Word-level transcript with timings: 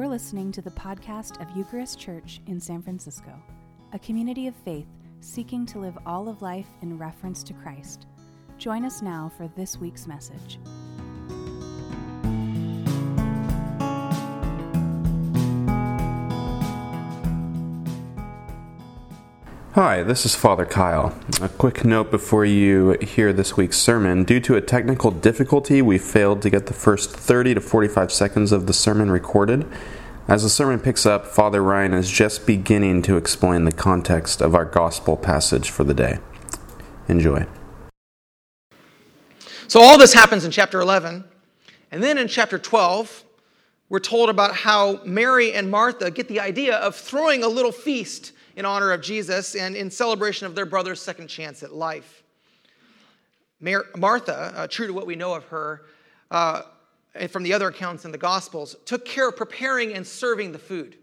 You're 0.00 0.08
listening 0.08 0.50
to 0.52 0.62
the 0.62 0.70
podcast 0.70 1.42
of 1.42 1.54
Eucharist 1.54 1.98
Church 1.98 2.40
in 2.46 2.58
San 2.58 2.80
Francisco, 2.80 3.34
a 3.92 3.98
community 3.98 4.46
of 4.46 4.56
faith 4.56 4.86
seeking 5.20 5.66
to 5.66 5.78
live 5.78 5.98
all 6.06 6.26
of 6.26 6.40
life 6.40 6.68
in 6.80 6.96
reference 6.96 7.42
to 7.42 7.52
Christ. 7.52 8.06
Join 8.56 8.86
us 8.86 9.02
now 9.02 9.30
for 9.36 9.46
this 9.48 9.76
week's 9.76 10.06
message. 10.06 10.58
Hi, 19.74 20.02
this 20.02 20.26
is 20.26 20.34
Father 20.34 20.66
Kyle. 20.66 21.14
A 21.40 21.48
quick 21.48 21.84
note 21.84 22.10
before 22.10 22.44
you 22.44 22.98
hear 23.02 23.32
this 23.32 23.56
week's 23.56 23.78
sermon. 23.78 24.24
Due 24.24 24.40
to 24.40 24.56
a 24.56 24.60
technical 24.60 25.12
difficulty, 25.12 25.80
we 25.80 25.96
failed 25.96 26.42
to 26.42 26.50
get 26.50 26.66
the 26.66 26.74
first 26.74 27.10
30 27.12 27.54
to 27.54 27.60
45 27.60 28.10
seconds 28.10 28.50
of 28.50 28.66
the 28.66 28.72
sermon 28.72 29.12
recorded. 29.12 29.64
As 30.30 30.44
the 30.44 30.48
sermon 30.48 30.78
picks 30.78 31.06
up, 31.06 31.26
Father 31.26 31.60
Ryan 31.60 31.92
is 31.92 32.08
just 32.08 32.46
beginning 32.46 33.02
to 33.02 33.16
explain 33.16 33.64
the 33.64 33.72
context 33.72 34.40
of 34.40 34.54
our 34.54 34.64
gospel 34.64 35.16
passage 35.16 35.70
for 35.70 35.82
the 35.82 35.92
day. 35.92 36.18
Enjoy. 37.08 37.46
So, 39.66 39.80
all 39.82 39.98
this 39.98 40.12
happens 40.12 40.44
in 40.44 40.52
chapter 40.52 40.80
11. 40.80 41.24
And 41.90 42.00
then 42.00 42.16
in 42.16 42.28
chapter 42.28 42.60
12, 42.60 43.24
we're 43.88 43.98
told 43.98 44.30
about 44.30 44.54
how 44.54 45.00
Mary 45.04 45.52
and 45.52 45.68
Martha 45.68 46.12
get 46.12 46.28
the 46.28 46.38
idea 46.38 46.76
of 46.76 46.94
throwing 46.94 47.42
a 47.42 47.48
little 47.48 47.72
feast 47.72 48.30
in 48.54 48.64
honor 48.64 48.92
of 48.92 49.02
Jesus 49.02 49.56
and 49.56 49.74
in 49.74 49.90
celebration 49.90 50.46
of 50.46 50.54
their 50.54 50.64
brother's 50.64 51.02
second 51.02 51.26
chance 51.26 51.64
at 51.64 51.74
life. 51.74 52.22
Mar- 53.58 53.86
Martha, 53.96 54.52
uh, 54.54 54.68
true 54.68 54.86
to 54.86 54.92
what 54.92 55.08
we 55.08 55.16
know 55.16 55.34
of 55.34 55.42
her 55.46 55.86
uh, 56.30 56.62
from 57.28 57.42
the 57.42 57.52
other 57.52 57.68
accounts 57.68 58.04
in 58.04 58.12
the 58.12 58.18
Gospels, 58.18 58.76
took 58.84 59.04
care 59.04 59.28
of 59.28 59.36
preparing 59.36 59.94
and 59.94 60.06
serving 60.06 60.52
the 60.52 60.58
food. 60.58 60.96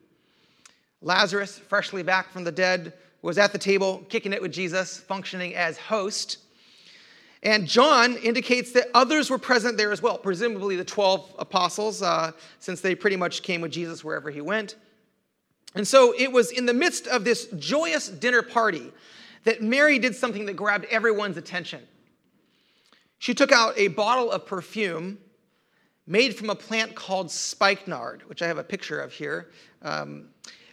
Lazarus, 1.02 1.58
freshly 1.58 2.04
back 2.04 2.32
from 2.32 2.44
the 2.44 2.52
dead, 2.52 2.94
was 3.22 3.38
at 3.38 3.52
the 3.52 3.58
table 3.58 4.06
kicking 4.10 4.34
it 4.34 4.42
with 4.42 4.52
Jesus, 4.52 4.98
functioning 4.98 5.56
as 5.56 5.78
host. 5.78 6.38
And 7.44 7.68
John 7.68 8.16
indicates 8.18 8.72
that 8.72 8.88
others 8.94 9.30
were 9.30 9.38
present 9.38 9.78
there 9.78 9.92
as 9.92 10.02
well, 10.02 10.18
presumably 10.18 10.76
the 10.76 10.86
12 10.86 11.36
apostles, 11.40 12.02
uh, 12.02 12.32
since 12.60 12.82
they 12.82 12.96
pretty 12.96 13.16
much 13.16 13.44
came 13.44 13.62
with 13.62 13.72
Jesus 13.72 14.04
wherever 14.04 14.32
he 14.32 14.42
went. 14.42 14.76
And 15.76 15.88
so 15.88 16.14
it 16.18 16.32
was 16.32 16.52
in 16.52 16.66
the 16.66 16.74
midst 16.74 17.08
of 17.08 17.24
this 17.24 17.48
joyous 17.58 18.08
dinner 18.08 18.42
party 18.42 18.92
that 19.44 19.62
Mary 19.62 20.00
did 20.00 20.16
something 20.16 20.46
that 20.48 20.56
grabbed 20.56 20.86
everyone's 20.86 21.38
attention. 21.38 21.82
She 23.20 23.34
took 23.34 23.52
out 23.52 23.78
a 23.78 23.90
bottle 23.90 24.32
of 24.32 24.46
perfume 24.46 25.20
made 26.08 26.36
from 26.36 26.50
a 26.50 26.56
plant 26.56 26.96
called 26.96 27.30
spikenard, 27.30 28.28
which 28.28 28.42
I 28.42 28.48
have 28.48 28.58
a 28.58 28.64
picture 28.64 29.00
of 29.00 29.12
here, 29.12 29.50
um, 29.82 30.30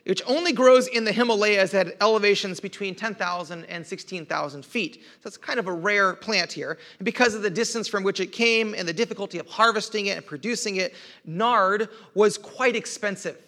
which 0.07 0.23
only 0.27 0.53
grows 0.53 0.87
in 0.87 1.05
the 1.05 1.13
Himalayas 1.13 1.75
at 1.75 1.97
elevations 2.01 2.61
between 2.61 2.95
10,000 2.95 3.65
and 3.65 3.85
16,000 3.85 4.65
feet. 4.65 5.03
So 5.23 5.27
it's 5.27 5.37
kind 5.37 5.59
of 5.59 5.67
a 5.67 5.73
rare 5.73 6.15
plant 6.15 6.53
here. 6.53 6.79
And 6.99 7.05
because 7.05 7.35
of 7.35 7.43
the 7.43 7.51
distance 7.51 7.89
from 7.89 8.05
which 8.05 8.21
it 8.21 8.31
came 8.31 8.75
and 8.75 8.87
the 8.87 8.93
difficulty 8.93 9.39
of 9.39 9.47
harvesting 9.47 10.07
it 10.07 10.17
and 10.17 10.25
producing 10.25 10.77
it, 10.77 10.95
nard 11.25 11.89
was 12.15 12.39
quite 12.39 12.77
expensive. 12.77 13.39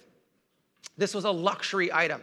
This 0.96 1.14
was 1.14 1.24
a 1.24 1.30
luxury 1.30 1.92
item. 1.92 2.22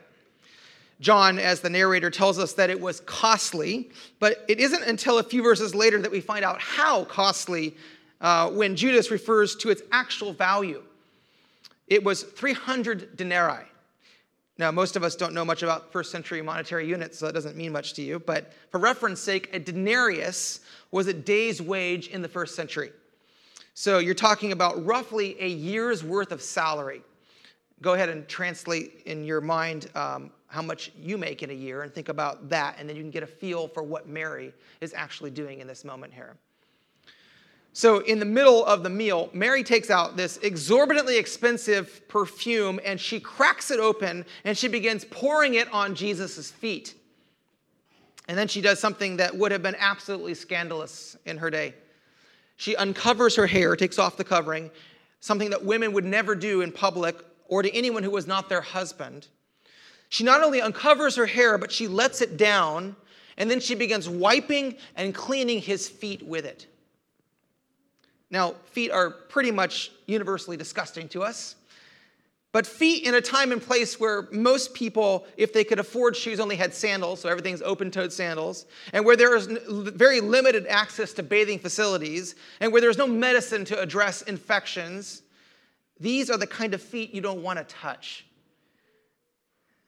John, 0.99 1.37
as 1.37 1.59
the 1.59 1.69
narrator, 1.69 2.09
tells 2.09 2.39
us 2.39 2.53
that 2.53 2.69
it 2.69 2.79
was 2.79 3.01
costly, 3.01 3.91
but 4.19 4.43
it 4.47 4.59
isn't 4.59 4.83
until 4.83 5.19
a 5.19 5.23
few 5.23 5.43
verses 5.43 5.75
later 5.75 6.01
that 6.01 6.11
we 6.11 6.21
find 6.21 6.45
out 6.45 6.59
how 6.59 7.03
costly 7.05 7.75
uh, 8.23 8.49
when 8.49 8.75
Judas 8.75 9.11
refers 9.11 9.55
to 9.57 9.69
its 9.69 9.83
actual 9.91 10.33
value. 10.33 10.81
It 11.87 12.03
was 12.03 12.23
300 12.23 13.15
denarii. 13.15 13.65
Now, 14.57 14.71
most 14.71 14.95
of 14.95 15.03
us 15.03 15.15
don't 15.15 15.33
know 15.33 15.45
much 15.45 15.61
about 15.61 15.91
first 15.91 16.11
century 16.11 16.41
monetary 16.41 16.87
units, 16.87 17.19
so 17.19 17.27
that 17.27 17.33
doesn't 17.33 17.55
mean 17.55 17.71
much 17.71 17.93
to 17.93 18.01
you, 18.01 18.19
but 18.19 18.53
for 18.71 18.79
reference 18.79 19.19
sake, 19.19 19.49
a 19.53 19.59
denarius 19.59 20.61
was 20.89 21.07
a 21.07 21.13
day's 21.13 21.61
wage 21.61 22.07
in 22.07 22.21
the 22.21 22.27
first 22.27 22.55
century. 22.55 22.91
So 23.75 23.99
you're 23.99 24.15
talking 24.15 24.51
about 24.51 24.83
roughly 24.85 25.35
a 25.39 25.47
year's 25.47 26.03
worth 26.03 26.31
of 26.31 26.41
salary 26.41 27.01
go 27.83 27.93
ahead 27.93 28.09
and 28.09 28.27
translate 28.27 29.01
in 29.05 29.23
your 29.25 29.41
mind 29.41 29.89
um, 29.93 30.31
how 30.47 30.61
much 30.61 30.91
you 30.97 31.17
make 31.17 31.43
in 31.43 31.49
a 31.49 31.53
year 31.53 31.83
and 31.83 31.93
think 31.93 32.09
about 32.09 32.49
that, 32.49 32.77
and 32.79 32.87
then 32.87 32.95
you 32.95 33.03
can 33.03 33.11
get 33.11 33.23
a 33.23 33.27
feel 33.27 33.67
for 33.67 33.83
what 33.83 34.07
Mary 34.07 34.53
is 34.81 34.93
actually 34.95 35.29
doing 35.29 35.59
in 35.59 35.67
this 35.67 35.83
moment 35.83 36.13
here. 36.13 36.35
So, 37.75 37.99
in 37.99 38.19
the 38.19 38.25
middle 38.25 38.63
of 38.65 38.83
the 38.83 38.89
meal, 38.89 39.31
Mary 39.33 39.63
takes 39.63 39.89
out 39.89 40.15
this 40.15 40.37
exorbitantly 40.43 41.17
expensive 41.17 42.07
perfume 42.07 42.79
and 42.85 42.99
she 42.99 43.19
cracks 43.19 43.71
it 43.71 43.79
open 43.79 44.25
and 44.45 44.55
she 44.55 44.67
begins 44.67 45.05
pouring 45.05 45.55
it 45.55 45.71
on 45.73 45.95
Jesus' 45.95 46.51
feet. 46.51 46.93
And 48.27 48.37
then 48.37 48.47
she 48.47 48.61
does 48.61 48.79
something 48.79 49.17
that 49.17 49.35
would 49.35 49.51
have 49.51 49.63
been 49.63 49.75
absolutely 49.79 50.35
scandalous 50.35 51.17
in 51.25 51.39
her 51.39 51.49
day. 51.49 51.73
She 52.57 52.75
uncovers 52.75 53.35
her 53.35 53.47
hair, 53.47 53.75
takes 53.75 53.97
off 53.97 54.17
the 54.17 54.23
covering, 54.23 54.69
something 55.19 55.49
that 55.49 55.65
women 55.65 55.93
would 55.93 56.05
never 56.05 56.35
do 56.35 56.61
in 56.61 56.71
public 56.71 57.25
or 57.47 57.63
to 57.63 57.75
anyone 57.75 58.03
who 58.03 58.11
was 58.11 58.27
not 58.27 58.49
their 58.49 58.61
husband. 58.61 59.27
She 60.09 60.23
not 60.23 60.43
only 60.43 60.61
uncovers 60.61 61.15
her 61.15 61.25
hair, 61.25 61.57
but 61.57 61.71
she 61.71 61.87
lets 61.87 62.21
it 62.21 62.37
down, 62.37 62.95
and 63.35 63.49
then 63.49 63.59
she 63.59 63.73
begins 63.73 64.07
wiping 64.07 64.77
and 64.95 65.13
cleaning 65.13 65.59
his 65.59 65.89
feet 65.89 66.21
with 66.21 66.45
it. 66.45 66.67
Now, 68.33 68.55
feet 68.71 68.89
are 68.89 69.11
pretty 69.11 69.51
much 69.51 69.91
universally 70.07 70.57
disgusting 70.57 71.07
to 71.09 71.21
us. 71.21 71.55
But 72.51 72.65
feet 72.65 73.03
in 73.03 73.13
a 73.13 73.21
time 73.21 73.51
and 73.51 73.61
place 73.61 73.99
where 73.99 74.27
most 74.31 74.73
people, 74.73 75.27
if 75.37 75.53
they 75.53 75.63
could 75.63 75.77
afford 75.77 76.15
shoes, 76.15 76.39
only 76.39 76.55
had 76.55 76.73
sandals, 76.73 77.21
so 77.21 77.29
everything's 77.29 77.61
open 77.61 77.91
toed 77.91 78.11
sandals, 78.11 78.65
and 78.91 79.05
where 79.05 79.15
there 79.15 79.35
is 79.35 79.45
very 79.69 80.19
limited 80.19 80.65
access 80.65 81.13
to 81.13 81.23
bathing 81.23 81.59
facilities, 81.59 82.33
and 82.59 82.71
where 82.71 82.81
there's 82.81 82.97
no 82.97 83.05
medicine 83.05 83.65
to 83.65 83.79
address 83.79 84.23
infections, 84.23 85.21
these 85.99 86.31
are 86.31 86.37
the 86.37 86.47
kind 86.47 86.73
of 86.73 86.81
feet 86.81 87.13
you 87.13 87.21
don't 87.21 87.43
want 87.43 87.59
to 87.59 87.65
touch. 87.65 88.25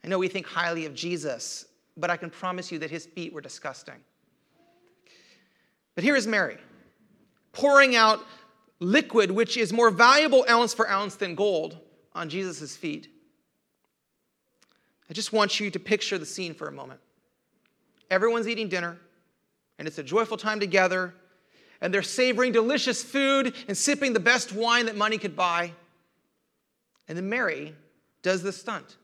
I 0.04 0.08
know 0.08 0.20
we 0.20 0.28
think 0.28 0.46
highly 0.46 0.86
of 0.86 0.94
Jesus, 0.94 1.66
but 1.98 2.12
I 2.12 2.18
can 2.18 2.30
promise 2.30 2.72
you 2.72 2.78
that 2.78 2.92
his 2.92 3.08
feet 3.08 3.34
were 3.34 3.42
disgusting. 3.42 3.98
But 5.96 6.04
here 6.04 6.16
is 6.16 6.28
Mary 6.28 6.60
pouring 7.56 7.96
out 7.96 8.24
liquid, 8.80 9.32
which 9.32 9.58
is 9.58 9.74
more 9.74 9.90
valuable 9.90 10.46
ounce 10.48 10.74
for 10.74 10.88
ounce 10.88 11.16
than 11.16 11.34
gold, 11.34 11.80
on 12.14 12.30
Jesus' 12.30 12.78
feet. 12.78 13.10
I 15.10 15.14
just 15.14 15.34
want 15.34 15.60
you 15.60 15.72
to 15.72 15.80
picture 15.80 16.18
the 16.18 16.26
scene 16.26 16.54
for 16.54 16.68
a 16.68 16.72
moment. 16.72 17.00
Everyone's 18.12 18.48
eating 18.48 18.70
dinner, 18.70 18.98
and 19.80 19.88
it's 19.88 19.98
a 19.98 20.04
joyful 20.04 20.38
time 20.38 20.60
together, 20.60 21.16
and 21.82 21.92
they're 21.94 22.04
savoring 22.04 22.52
delicious 22.52 23.04
food 23.04 23.56
and 23.68 23.76
sipping 23.76 24.14
the 24.14 24.20
best 24.20 24.54
wine 24.54 24.86
that 24.86 24.96
money 24.96 25.18
could 25.18 25.36
buy. 25.36 25.72
And 27.08 27.18
then 27.18 27.28
Mary 27.28 27.74
does 28.22 28.44
the 28.44 28.52
stunt 28.52 28.98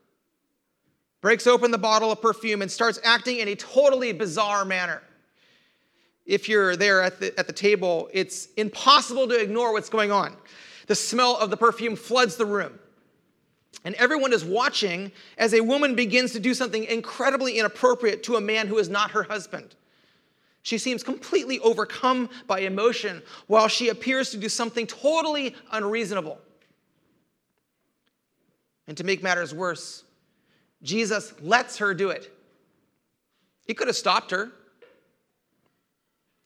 breaks 1.22 1.46
open 1.46 1.72
the 1.72 1.78
bottle 1.78 2.12
of 2.12 2.22
perfume 2.22 2.62
and 2.62 2.72
starts 2.72 3.00
acting 3.04 3.38
in 3.38 3.48
a 3.48 3.56
totally 3.56 4.12
bizarre 4.12 4.66
manner. 4.66 5.02
If 6.26 6.48
you're 6.48 6.76
there 6.76 7.02
at 7.02 7.20
the, 7.20 7.38
at 7.40 7.48
the 7.48 7.54
table, 7.54 8.10
it's 8.14 8.48
impossible 8.58 9.28
to 9.28 9.40
ignore 9.40 9.74
what's 9.74 9.90
going 9.90 10.12
on. 10.12 10.36
The 10.88 10.96
smell 10.96 11.38
of 11.38 11.50
the 11.50 11.58
perfume 11.58 11.96
floods 11.96 12.36
the 12.36 12.46
room. 12.46 12.80
And 13.84 13.96
everyone 13.96 14.34
is 14.34 14.46
watching 14.46 15.12
as 15.38 15.54
a 15.54 15.62
woman 15.62 15.96
begins 15.96 16.34
to 16.34 16.40
do 16.40 16.54
something 16.54 16.84
incredibly 16.84 17.58
inappropriate 17.58 18.24
to 18.24 18.36
a 18.36 18.42
man 18.42 18.68
who 18.68 18.78
is 18.78 18.90
not 18.90 19.12
her 19.12 19.24
husband. 19.24 19.76
She 20.64 20.78
seems 20.78 21.02
completely 21.02 21.60
overcome 21.60 22.30
by 22.46 22.60
emotion 22.60 23.24
while 23.48 23.68
she 23.68 23.90
appears 23.90 24.30
to 24.32 24.38
do 24.38 24.50
something 24.50 24.86
totally 24.86 25.56
unreasonable. 25.72 26.38
And 28.88 28.96
to 28.98 29.04
make 29.04 29.24
matters 29.24 29.54
worse, 29.54 30.04
Jesus 30.84 31.34
lets 31.42 31.78
her 31.78 31.94
do 31.94 32.10
it. 32.10 32.32
He 33.66 33.74
could 33.74 33.88
have 33.88 33.96
stopped 33.96 34.32
her. 34.32 34.52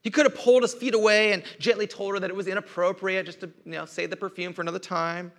He 0.06 0.12
could 0.12 0.28
have 0.28 0.36
pulled 0.36 0.62
his 0.62 0.75
feet 0.75 0.94
away 0.94 1.34
and 1.34 1.42
gently 1.57 1.88
told 1.88 2.13
her 2.13 2.19
that 2.19 2.30
it 2.30 2.36
was 2.36 2.48
inappropriate 2.48 3.25
just 3.25 3.40
to 3.40 3.48
you 3.66 3.72
know, 3.72 3.86
save 3.86 4.12
the 4.12 4.16
perfume 4.16 4.54
for 4.54 4.62
another 4.62 4.78
time. 4.78 5.31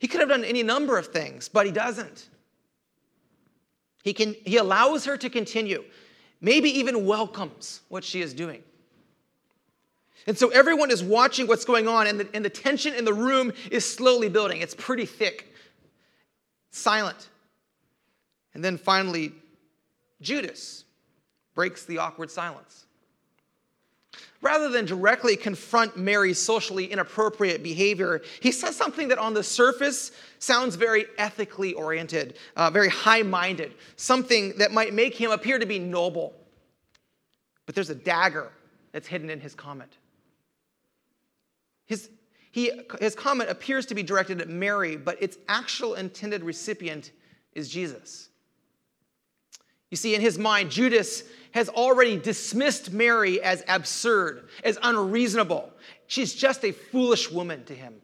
He 0.00 0.08
could 0.08 0.18
have 0.18 0.28
done 0.28 0.42
any 0.42 0.64
number 0.64 0.98
of 0.98 1.06
things, 1.06 1.48
but 1.48 1.64
he 1.64 1.70
doesn't. 1.70 2.28
He, 4.02 4.12
can, 4.12 4.34
he 4.44 4.56
allows 4.56 5.04
her 5.04 5.16
to 5.18 5.30
continue, 5.30 5.84
maybe 6.40 6.76
even 6.76 7.06
welcomes 7.06 7.82
what 7.88 8.02
she 8.02 8.20
is 8.20 8.34
doing. 8.34 8.64
And 10.26 10.36
so 10.36 10.48
everyone 10.48 10.90
is 10.90 11.04
watching 11.04 11.46
what's 11.46 11.64
going 11.64 11.86
on, 11.86 12.08
and 12.08 12.18
the, 12.18 12.28
and 12.34 12.44
the 12.44 12.50
tension 12.50 12.94
in 12.94 13.04
the 13.04 13.14
room 13.14 13.52
is 13.70 13.88
slowly 13.88 14.28
building. 14.28 14.60
It's 14.60 14.74
pretty 14.74 15.06
thick 15.06 15.54
silent. 16.72 17.28
And 18.54 18.64
then 18.64 18.76
finally, 18.76 19.34
Judas 20.20 20.82
breaks 21.54 21.84
the 21.84 21.98
awkward 21.98 22.32
silence. 22.32 22.86
Rather 24.40 24.68
than 24.68 24.84
directly 24.84 25.36
confront 25.36 25.96
Mary's 25.96 26.40
socially 26.40 26.86
inappropriate 26.86 27.62
behavior, 27.62 28.22
he 28.40 28.52
says 28.52 28.76
something 28.76 29.08
that 29.08 29.18
on 29.18 29.34
the 29.34 29.42
surface 29.42 30.12
sounds 30.38 30.76
very 30.76 31.06
ethically 31.18 31.74
oriented, 31.74 32.36
uh, 32.56 32.70
very 32.70 32.88
high 32.88 33.22
minded, 33.22 33.74
something 33.96 34.56
that 34.58 34.70
might 34.70 34.94
make 34.94 35.14
him 35.14 35.30
appear 35.30 35.58
to 35.58 35.66
be 35.66 35.78
noble. 35.78 36.34
But 37.66 37.74
there's 37.74 37.90
a 37.90 37.94
dagger 37.94 38.52
that's 38.92 39.08
hidden 39.08 39.28
in 39.28 39.40
his 39.40 39.54
comment. 39.54 39.98
His, 41.86 42.10
he, 42.50 42.70
his 43.00 43.14
comment 43.14 43.50
appears 43.50 43.86
to 43.86 43.94
be 43.94 44.02
directed 44.02 44.40
at 44.40 44.48
Mary, 44.48 44.96
but 44.96 45.20
its 45.22 45.36
actual 45.48 45.94
intended 45.94 46.42
recipient 46.44 47.12
is 47.54 47.68
Jesus. 47.68 48.28
You 49.90 49.96
see, 49.96 50.14
in 50.14 50.20
his 50.20 50.38
mind, 50.38 50.70
Judas 50.70 51.24
has 51.52 51.68
already 51.68 52.18
dismissed 52.18 52.92
Mary 52.92 53.40
as 53.42 53.64
absurd, 53.68 54.48
as 54.62 54.78
unreasonable. 54.82 55.72
She's 56.06 56.34
just 56.34 56.64
a 56.64 56.72
foolish 56.72 57.30
woman 57.30 57.64
to 57.64 57.74
him. 57.74 57.94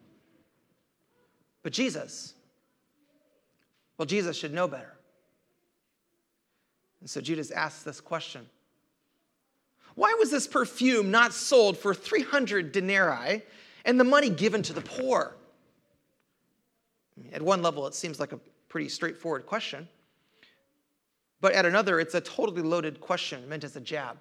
But 1.63 1.73
Jesus, 1.73 2.35
well, 3.99 4.07
Jesus 4.07 4.37
should 4.37 4.53
know 4.53 4.69
better. 4.69 4.93
And 7.01 7.11
so 7.11 7.21
Judas 7.21 7.51
asks 7.51 7.83
this 7.83 8.01
question 8.01 8.47
Why 9.95 10.15
was 10.19 10.31
this 10.31 10.47
perfume 10.47 11.11
not 11.11 11.35
sold 11.35 11.77
for 11.77 11.95
300 11.95 12.73
denarii 12.73 13.43
and 13.85 14.01
the 14.01 14.05
money 14.05 14.31
given 14.31 14.63
to 14.63 14.73
the 14.73 14.81
poor? 14.81 15.37
At 17.33 17.43
one 17.43 17.63
level, 17.63 17.87
it 17.87 17.95
seems 17.95 18.19
like 18.19 18.33
a 18.33 18.41
pretty 18.69 18.89
straightforward 18.89 19.47
question. 19.47 19.87
But 21.45 21.53
at 21.53 21.67
another, 21.67 22.01
it's 22.01 22.15
a 22.15 22.23
totally 22.23 22.63
loaded 22.63 23.03
question 23.03 23.47
meant 23.51 23.65
as 23.65 23.77
a 23.77 23.81
jab. 23.83 24.17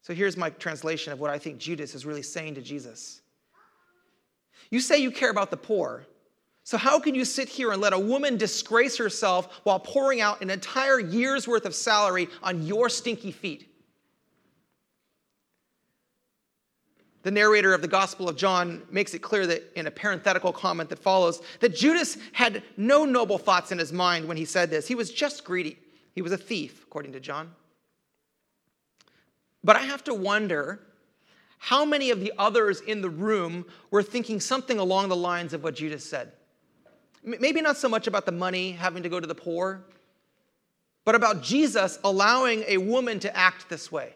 So 0.00 0.14
here's 0.14 0.34
my 0.34 0.48
translation 0.48 1.12
of 1.12 1.20
what 1.20 1.28
I 1.30 1.36
think 1.36 1.58
Judas 1.58 1.94
is 1.94 2.06
really 2.06 2.22
saying 2.22 2.54
to 2.54 2.62
Jesus. 2.62 3.20
You 4.70 4.80
say 4.80 4.96
you 4.96 5.10
care 5.10 5.28
about 5.28 5.50
the 5.50 5.58
poor. 5.58 6.06
So, 6.64 6.78
how 6.78 6.98
can 6.98 7.14
you 7.14 7.26
sit 7.26 7.50
here 7.50 7.70
and 7.72 7.82
let 7.82 7.92
a 7.92 7.98
woman 7.98 8.38
disgrace 8.38 8.96
herself 8.96 9.60
while 9.64 9.78
pouring 9.78 10.22
out 10.22 10.40
an 10.40 10.48
entire 10.48 10.98
year's 10.98 11.46
worth 11.46 11.66
of 11.66 11.74
salary 11.74 12.28
on 12.42 12.62
your 12.62 12.88
stinky 12.88 13.30
feet? 13.30 13.68
The 17.26 17.32
narrator 17.32 17.74
of 17.74 17.82
the 17.82 17.88
Gospel 17.88 18.28
of 18.28 18.36
John 18.36 18.82
makes 18.88 19.12
it 19.12 19.18
clear 19.18 19.48
that 19.48 19.72
in 19.74 19.88
a 19.88 19.90
parenthetical 19.90 20.52
comment 20.52 20.88
that 20.90 21.00
follows 21.00 21.42
that 21.58 21.74
Judas 21.74 22.18
had 22.32 22.62
no 22.76 23.04
noble 23.04 23.36
thoughts 23.36 23.72
in 23.72 23.78
his 23.78 23.92
mind 23.92 24.28
when 24.28 24.36
he 24.36 24.44
said 24.44 24.70
this. 24.70 24.86
He 24.86 24.94
was 24.94 25.10
just 25.10 25.42
greedy. 25.42 25.76
He 26.14 26.22
was 26.22 26.30
a 26.30 26.38
thief, 26.38 26.84
according 26.84 27.10
to 27.14 27.18
John. 27.18 27.50
But 29.64 29.74
I 29.74 29.80
have 29.80 30.04
to 30.04 30.14
wonder 30.14 30.78
how 31.58 31.84
many 31.84 32.10
of 32.10 32.20
the 32.20 32.32
others 32.38 32.80
in 32.82 33.00
the 33.00 33.10
room 33.10 33.66
were 33.90 34.04
thinking 34.04 34.38
something 34.38 34.78
along 34.78 35.08
the 35.08 35.16
lines 35.16 35.52
of 35.52 35.64
what 35.64 35.74
Judas 35.74 36.08
said. 36.08 36.30
Maybe 37.24 37.60
not 37.60 37.76
so 37.76 37.88
much 37.88 38.06
about 38.06 38.24
the 38.26 38.30
money 38.30 38.70
having 38.70 39.02
to 39.02 39.08
go 39.08 39.18
to 39.18 39.26
the 39.26 39.34
poor, 39.34 39.82
but 41.04 41.16
about 41.16 41.42
Jesus 41.42 41.98
allowing 42.04 42.62
a 42.68 42.76
woman 42.76 43.18
to 43.18 43.36
act 43.36 43.68
this 43.68 43.90
way 43.90 44.14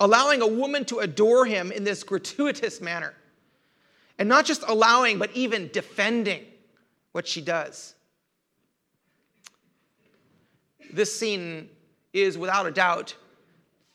allowing 0.00 0.40
a 0.40 0.46
woman 0.46 0.84
to 0.86 0.98
adore 0.98 1.44
him 1.44 1.70
in 1.70 1.84
this 1.84 2.02
gratuitous 2.02 2.80
manner. 2.80 3.14
And 4.18 4.28
not 4.28 4.46
just 4.46 4.62
allowing, 4.66 5.18
but 5.18 5.30
even 5.34 5.70
defending 5.72 6.44
what 7.12 7.28
she 7.28 7.40
does. 7.40 7.94
This 10.92 11.14
scene 11.14 11.68
is, 12.12 12.36
without 12.36 12.66
a 12.66 12.70
doubt, 12.70 13.14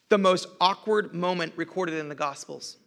the 0.09 0.17
most 0.17 0.47
awkward 0.61 1.13
moment 1.13 1.53
recorded 1.55 1.95
in 1.95 2.07
the 2.09 2.15
Gospels. 2.15 2.77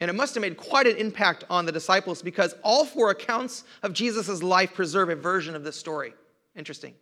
And 0.00 0.10
it 0.10 0.14
must 0.14 0.34
have 0.34 0.42
made 0.42 0.56
quite 0.56 0.86
an 0.86 0.96
impact 0.96 1.44
on 1.50 1.66
the 1.66 1.72
disciples 1.72 2.22
because 2.22 2.54
all 2.62 2.84
four 2.84 3.10
accounts 3.10 3.64
of 3.82 3.92
Jesus' 3.92 4.42
life 4.42 4.74
preserve 4.74 5.08
a 5.08 5.16
version 5.16 5.54
of 5.54 5.64
this 5.64 5.76
story. 5.76 6.14
Interesting. 6.54 6.94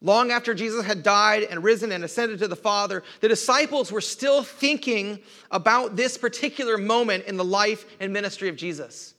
Long 0.00 0.30
after 0.30 0.52
Jesus 0.52 0.84
had 0.84 1.02
died 1.02 1.44
and 1.44 1.64
risen 1.64 1.90
and 1.92 2.04
ascended 2.04 2.38
to 2.40 2.48
the 2.48 2.56
Father, 2.56 3.02
the 3.20 3.28
disciples 3.28 3.90
were 3.90 4.00
still 4.00 4.42
thinking 4.42 5.20
about 5.50 5.96
this 5.96 6.18
particular 6.18 6.76
moment 6.76 7.24
in 7.24 7.36
the 7.36 7.44
life 7.44 7.86
and 8.00 8.12
ministry 8.12 8.48
of 8.48 8.56
Jesus. 8.56 9.14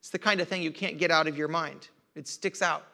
It's 0.00 0.10
the 0.10 0.18
kind 0.18 0.40
of 0.40 0.48
thing 0.48 0.62
you 0.62 0.70
can't 0.70 0.98
get 0.98 1.10
out 1.10 1.26
of 1.26 1.36
your 1.36 1.48
mind, 1.48 1.88
it 2.14 2.28
sticks 2.28 2.62
out. 2.62 2.86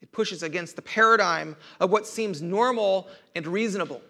It 0.00 0.10
pushes 0.10 0.42
against 0.42 0.74
the 0.74 0.82
paradigm 0.82 1.56
of 1.78 1.90
what 1.90 2.08
seems 2.08 2.42
normal 2.42 3.08
and 3.36 3.46
reasonable. 3.46 4.02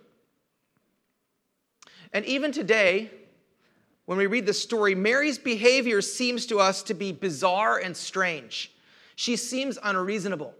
And 2.14 2.24
even 2.24 2.50
today, 2.50 3.10
when 4.06 4.18
we 4.18 4.26
read 4.26 4.46
this 4.46 4.60
story, 4.60 4.94
Mary's 4.94 5.38
behavior 5.38 6.00
seems 6.00 6.46
to 6.46 6.60
us 6.60 6.82
to 6.84 6.94
be 6.94 7.12
bizarre 7.12 7.78
and 7.78 7.96
strange. 7.96 8.72
She 9.22 9.36
seems 9.36 9.78
unreasonable, 9.80 10.52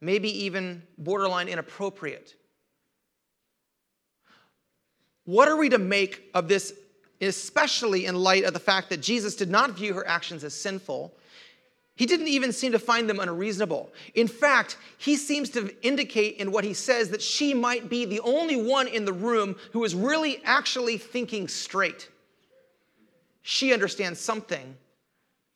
maybe 0.00 0.28
even 0.46 0.82
borderline 0.98 1.46
inappropriate. 1.46 2.34
What 5.24 5.46
are 5.46 5.56
we 5.56 5.68
to 5.68 5.78
make 5.78 6.30
of 6.34 6.48
this, 6.48 6.72
especially 7.20 8.06
in 8.06 8.16
light 8.16 8.42
of 8.42 8.54
the 8.54 8.58
fact 8.58 8.90
that 8.90 9.00
Jesus 9.00 9.36
did 9.36 9.50
not 9.50 9.70
view 9.70 9.94
her 9.94 10.04
actions 10.04 10.42
as 10.42 10.52
sinful? 10.52 11.14
He 11.94 12.06
didn't 12.06 12.26
even 12.26 12.50
seem 12.50 12.72
to 12.72 12.80
find 12.80 13.08
them 13.08 13.20
unreasonable. 13.20 13.92
In 14.16 14.26
fact, 14.26 14.76
he 14.98 15.14
seems 15.14 15.48
to 15.50 15.72
indicate 15.86 16.38
in 16.38 16.50
what 16.50 16.64
he 16.64 16.74
says 16.74 17.10
that 17.10 17.22
she 17.22 17.54
might 17.54 17.88
be 17.88 18.04
the 18.04 18.18
only 18.22 18.60
one 18.60 18.88
in 18.88 19.04
the 19.04 19.12
room 19.12 19.54
who 19.70 19.84
is 19.84 19.94
really 19.94 20.42
actually 20.42 20.98
thinking 20.98 21.46
straight. 21.46 22.10
She 23.42 23.72
understands 23.72 24.18
something 24.18 24.76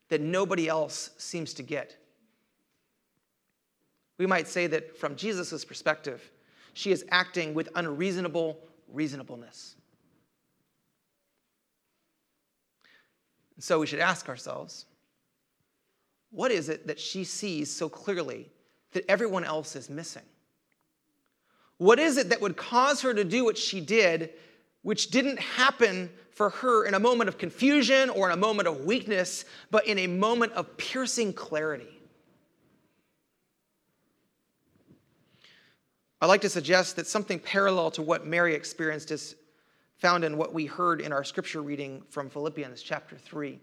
that 0.08 0.20
nobody 0.20 0.68
else 0.68 1.10
seems 1.18 1.54
to 1.54 1.62
get. 1.62 1.96
We 4.18 4.26
might 4.26 4.48
say 4.48 4.66
that 4.66 4.96
from 4.96 5.16
Jesus' 5.16 5.64
perspective, 5.64 6.30
she 6.72 6.90
is 6.90 7.04
acting 7.10 7.54
with 7.54 7.68
unreasonable 7.74 8.58
reasonableness. 8.88 9.76
And 13.56 13.64
so 13.64 13.80
we 13.80 13.86
should 13.86 14.00
ask 14.00 14.28
ourselves 14.28 14.86
what 16.30 16.50
is 16.50 16.68
it 16.68 16.86
that 16.86 17.00
she 17.00 17.24
sees 17.24 17.70
so 17.70 17.88
clearly 17.88 18.50
that 18.92 19.04
everyone 19.10 19.44
else 19.44 19.74
is 19.76 19.88
missing? 19.88 20.22
What 21.78 21.98
is 21.98 22.16
it 22.16 22.28
that 22.30 22.40
would 22.40 22.56
cause 22.56 23.02
her 23.02 23.14
to 23.14 23.24
do 23.24 23.44
what 23.44 23.56
she 23.56 23.80
did, 23.80 24.30
which 24.82 25.10
didn't 25.10 25.38
happen 25.38 26.10
for 26.30 26.50
her 26.50 26.84
in 26.86 26.94
a 26.94 27.00
moment 27.00 27.28
of 27.28 27.36
confusion 27.36 28.10
or 28.10 28.30
in 28.30 28.32
a 28.32 28.40
moment 28.40 28.68
of 28.68 28.84
weakness, 28.84 29.44
but 29.70 29.86
in 29.86 29.98
a 29.98 30.06
moment 30.06 30.52
of 30.52 30.76
piercing 30.76 31.32
clarity. 31.32 31.88
I 36.20 36.26
like 36.26 36.40
to 36.42 36.48
suggest 36.48 36.96
that 36.96 37.06
something 37.06 37.38
parallel 37.38 37.90
to 37.92 38.02
what 38.02 38.26
Mary 38.26 38.54
experienced 38.54 39.10
is 39.10 39.36
found 39.98 40.24
in 40.24 40.36
what 40.36 40.54
we 40.54 40.66
heard 40.66 41.00
in 41.00 41.12
our 41.12 41.24
scripture 41.24 41.60
reading 41.60 42.02
from 42.08 42.30
Philippians 42.30 42.82
chapter 42.82 43.16
3. 43.16 43.58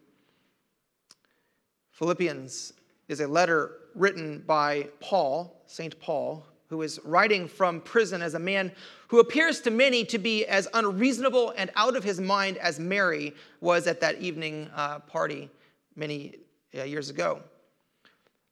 Philippians 1.92 2.74
is 3.08 3.22
a 3.22 3.28
letter 3.28 3.72
written 3.94 4.44
by 4.46 4.90
Paul, 5.00 5.64
St. 5.66 5.98
Paul, 6.00 6.46
who 6.76 6.82
is 6.82 7.00
writing 7.06 7.48
from 7.48 7.80
prison 7.80 8.22
as 8.22 8.34
a 8.34 8.40
man 8.40 8.70
who 9.08 9.22
appears 9.22 9.62
to 9.62 9.72
many 9.72 10.04
to 10.04 10.18
be 10.18 10.46
as 10.46 10.68
unreasonable 10.74 11.54
and 11.56 11.72
out 11.78 11.96
of 11.96 12.04
his 12.04 12.20
mind 12.20 12.58
as 12.58 12.82
Mary 12.82 13.34
was 13.62 13.88
at 13.88 14.02
that 14.02 14.20
evening 14.20 14.70
uh, 14.76 15.00
party 15.00 15.50
many 15.96 16.36
uh, 16.78 16.84
years 16.84 17.10
ago. 17.10 17.40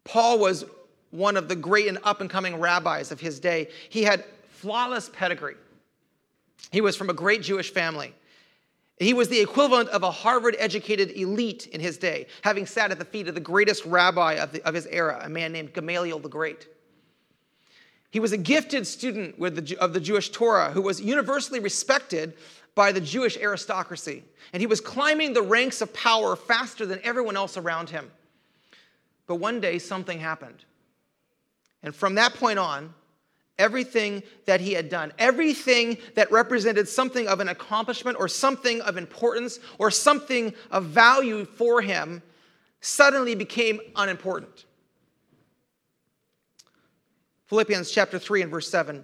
Paul 0.05 0.39
was 0.39 0.63
one 1.11 1.35
of 1.35 1.49
the 1.49 1.55
great 1.55 1.89
and 1.89 1.97
up 2.05 2.21
and 2.21 2.29
coming 2.29 2.57
rabbis 2.61 3.11
of 3.11 3.19
his 3.19 3.41
day. 3.41 3.67
He 3.89 4.03
had 4.03 4.23
flawless 4.47 5.09
pedigree. 5.09 5.55
He 6.71 6.79
was 6.79 6.95
from 6.95 7.09
a 7.09 7.13
great 7.13 7.41
Jewish 7.41 7.73
family. 7.73 8.13
He 8.99 9.13
was 9.13 9.27
the 9.27 9.41
equivalent 9.41 9.89
of 9.89 10.03
a 10.03 10.11
Harvard 10.11 10.55
educated 10.59 11.11
elite 11.11 11.67
in 11.67 11.81
his 11.81 11.97
day, 11.97 12.27
having 12.41 12.65
sat 12.65 12.89
at 12.89 12.99
the 12.99 13.05
feet 13.05 13.27
of 13.27 13.35
the 13.35 13.41
greatest 13.41 13.83
rabbi 13.83 14.35
of, 14.35 14.53
the, 14.53 14.65
of 14.65 14.73
his 14.73 14.85
era, 14.85 15.19
a 15.21 15.29
man 15.29 15.51
named 15.51 15.73
Gamaliel 15.73 16.19
the 16.19 16.29
Great. 16.29 16.69
He 18.13 18.19
was 18.19 18.31
a 18.31 18.37
gifted 18.37 18.85
student 18.85 19.39
the, 19.39 19.75
of 19.77 19.93
the 19.93 19.99
Jewish 19.99 20.29
Torah 20.29 20.69
who 20.69 20.83
was 20.83 21.01
universally 21.01 21.59
respected 21.59 22.35
by 22.75 22.91
the 22.91 23.01
Jewish 23.01 23.37
aristocracy. 23.37 24.23
And 24.53 24.61
he 24.61 24.67
was 24.67 24.79
climbing 24.79 25.33
the 25.33 25.41
ranks 25.41 25.81
of 25.81 25.91
power 25.95 26.35
faster 26.35 26.85
than 26.85 26.99
everyone 27.01 27.35
else 27.35 27.57
around 27.57 27.89
him. 27.89 28.11
But 29.25 29.37
one 29.37 29.59
day, 29.59 29.79
something 29.79 30.19
happened. 30.19 30.63
And 31.81 31.95
from 31.95 32.13
that 32.13 32.35
point 32.35 32.59
on, 32.59 32.93
everything 33.57 34.21
that 34.45 34.61
he 34.61 34.73
had 34.73 34.89
done, 34.89 35.11
everything 35.17 35.97
that 36.13 36.31
represented 36.31 36.87
something 36.87 37.27
of 37.27 37.39
an 37.39 37.49
accomplishment 37.49 38.17
or 38.19 38.27
something 38.27 38.79
of 38.81 38.95
importance 38.95 39.57
or 39.79 39.89
something 39.89 40.53
of 40.69 40.85
value 40.85 41.45
for 41.45 41.81
him, 41.81 42.21
suddenly 42.79 43.33
became 43.33 43.79
unimportant. 43.95 44.65
Philippians 47.47 47.91
chapter 47.91 48.19
3 48.19 48.43
and 48.43 48.51
verse 48.51 48.69
7. 48.69 49.03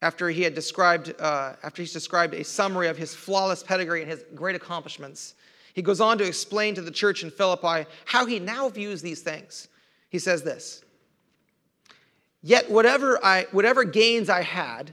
After 0.00 0.28
he 0.30 0.42
had 0.42 0.54
described, 0.54 1.14
uh, 1.20 1.54
after 1.62 1.82
he's 1.82 1.92
described 1.92 2.34
a 2.34 2.42
summary 2.42 2.88
of 2.88 2.96
his 2.96 3.14
flawless 3.14 3.62
pedigree 3.62 4.02
and 4.02 4.10
his 4.10 4.24
great 4.34 4.56
accomplishments, 4.56 5.34
he 5.74 5.82
goes 5.82 6.00
on 6.00 6.18
to 6.18 6.24
explain 6.24 6.74
to 6.74 6.82
the 6.82 6.90
church 6.90 7.22
in 7.22 7.30
Philippi 7.30 7.88
how 8.04 8.26
he 8.26 8.38
now 8.38 8.68
views 8.68 9.00
these 9.00 9.22
things. 9.22 9.68
He 10.10 10.18
says 10.18 10.42
this 10.42 10.82
Yet 12.42 12.70
whatever, 12.70 13.24
I, 13.24 13.46
whatever 13.52 13.84
gains 13.84 14.28
I 14.28 14.42
had, 14.42 14.92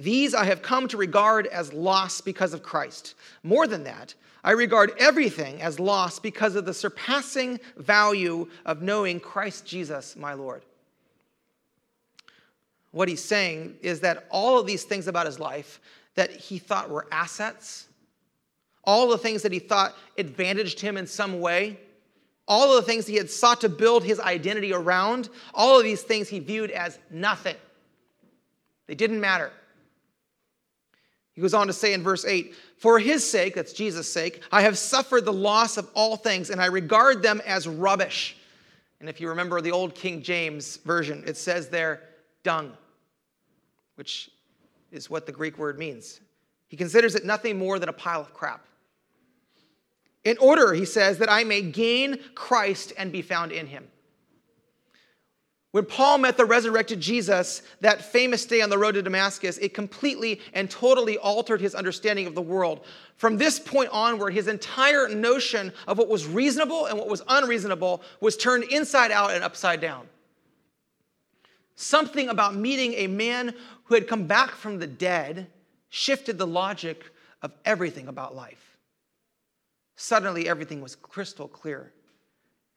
these 0.00 0.34
I 0.34 0.44
have 0.44 0.62
come 0.62 0.88
to 0.88 0.96
regard 0.96 1.46
as 1.46 1.72
loss 1.72 2.20
because 2.20 2.54
of 2.54 2.62
Christ. 2.62 3.14
More 3.42 3.66
than 3.66 3.84
that, 3.84 4.14
I 4.44 4.52
regard 4.52 4.92
everything 4.98 5.62
as 5.62 5.78
loss 5.78 6.18
because 6.18 6.56
of 6.56 6.64
the 6.64 6.74
surpassing 6.74 7.60
value 7.76 8.48
of 8.64 8.82
knowing 8.82 9.20
Christ 9.20 9.66
Jesus, 9.66 10.16
my 10.16 10.32
Lord. 10.32 10.62
What 12.90 13.08
he's 13.08 13.22
saying 13.22 13.76
is 13.82 14.00
that 14.00 14.26
all 14.30 14.58
of 14.58 14.66
these 14.66 14.84
things 14.84 15.06
about 15.08 15.26
his 15.26 15.38
life 15.38 15.80
that 16.14 16.30
he 16.30 16.58
thought 16.58 16.90
were 16.90 17.06
assets, 17.10 17.86
all 18.84 19.08
the 19.08 19.18
things 19.18 19.42
that 19.42 19.52
he 19.52 19.60
thought 19.60 19.94
advantaged 20.18 20.80
him 20.80 20.96
in 20.96 21.06
some 21.06 21.40
way, 21.40 21.78
all 22.48 22.76
of 22.76 22.84
the 22.84 22.90
things 22.90 23.06
he 23.06 23.16
had 23.16 23.30
sought 23.30 23.60
to 23.60 23.68
build 23.68 24.02
his 24.02 24.18
identity 24.18 24.72
around, 24.72 25.28
all 25.54 25.78
of 25.78 25.84
these 25.84 26.02
things 26.02 26.28
he 26.28 26.40
viewed 26.40 26.70
as 26.70 26.98
nothing. 27.10 27.56
They 28.88 28.94
didn't 28.94 29.20
matter. 29.20 29.52
He 31.34 31.40
goes 31.40 31.54
on 31.54 31.66
to 31.66 31.72
say 31.72 31.94
in 31.94 32.02
verse 32.02 32.24
8, 32.24 32.54
For 32.76 32.98
his 32.98 33.28
sake, 33.28 33.54
that's 33.54 33.72
Jesus' 33.72 34.10
sake, 34.12 34.42
I 34.52 34.62
have 34.62 34.76
suffered 34.76 35.24
the 35.24 35.32
loss 35.32 35.76
of 35.76 35.88
all 35.94 36.16
things, 36.16 36.50
and 36.50 36.60
I 36.60 36.66
regard 36.66 37.22
them 37.22 37.40
as 37.46 37.66
rubbish. 37.66 38.36
And 39.00 39.08
if 39.08 39.20
you 39.20 39.30
remember 39.30 39.60
the 39.60 39.72
old 39.72 39.94
King 39.94 40.22
James 40.22 40.76
version, 40.78 41.24
it 41.26 41.36
says 41.36 41.68
there, 41.68 42.02
dung, 42.42 42.72
which 43.96 44.30
is 44.90 45.08
what 45.08 45.26
the 45.26 45.32
Greek 45.32 45.58
word 45.58 45.78
means. 45.78 46.20
He 46.68 46.76
considers 46.76 47.14
it 47.14 47.24
nothing 47.24 47.58
more 47.58 47.78
than 47.78 47.88
a 47.88 47.94
pile 47.94 48.20
of 48.20 48.32
crap. 48.34 48.64
In 50.24 50.38
order, 50.38 50.72
he 50.72 50.84
says, 50.84 51.18
that 51.18 51.30
I 51.30 51.44
may 51.44 51.62
gain 51.62 52.18
Christ 52.34 52.92
and 52.96 53.10
be 53.10 53.22
found 53.22 53.52
in 53.52 53.66
him. 53.66 53.88
When 55.72 55.86
Paul 55.86 56.18
met 56.18 56.36
the 56.36 56.44
resurrected 56.44 57.00
Jesus 57.00 57.62
that 57.80 58.04
famous 58.04 58.44
day 58.44 58.60
on 58.60 58.68
the 58.68 58.76
road 58.76 58.92
to 58.92 59.02
Damascus, 59.02 59.56
it 59.56 59.72
completely 59.72 60.38
and 60.52 60.70
totally 60.70 61.16
altered 61.16 61.62
his 61.62 61.74
understanding 61.74 62.26
of 62.26 62.34
the 62.34 62.42
world. 62.42 62.84
From 63.16 63.38
this 63.38 63.58
point 63.58 63.88
onward, 63.90 64.34
his 64.34 64.48
entire 64.48 65.08
notion 65.08 65.72
of 65.88 65.96
what 65.96 66.08
was 66.08 66.26
reasonable 66.26 66.86
and 66.86 66.98
what 66.98 67.08
was 67.08 67.22
unreasonable 67.26 68.02
was 68.20 68.36
turned 68.36 68.64
inside 68.64 69.10
out 69.10 69.30
and 69.30 69.42
upside 69.42 69.80
down. 69.80 70.06
Something 71.74 72.28
about 72.28 72.54
meeting 72.54 72.92
a 72.94 73.06
man 73.06 73.54
who 73.84 73.94
had 73.94 74.06
come 74.06 74.26
back 74.26 74.50
from 74.50 74.78
the 74.78 74.86
dead 74.86 75.46
shifted 75.88 76.36
the 76.36 76.46
logic 76.46 77.10
of 77.40 77.50
everything 77.64 78.08
about 78.08 78.36
life. 78.36 78.76
Suddenly, 79.96 80.50
everything 80.50 80.82
was 80.82 80.96
crystal 80.96 81.48
clear. 81.48 81.94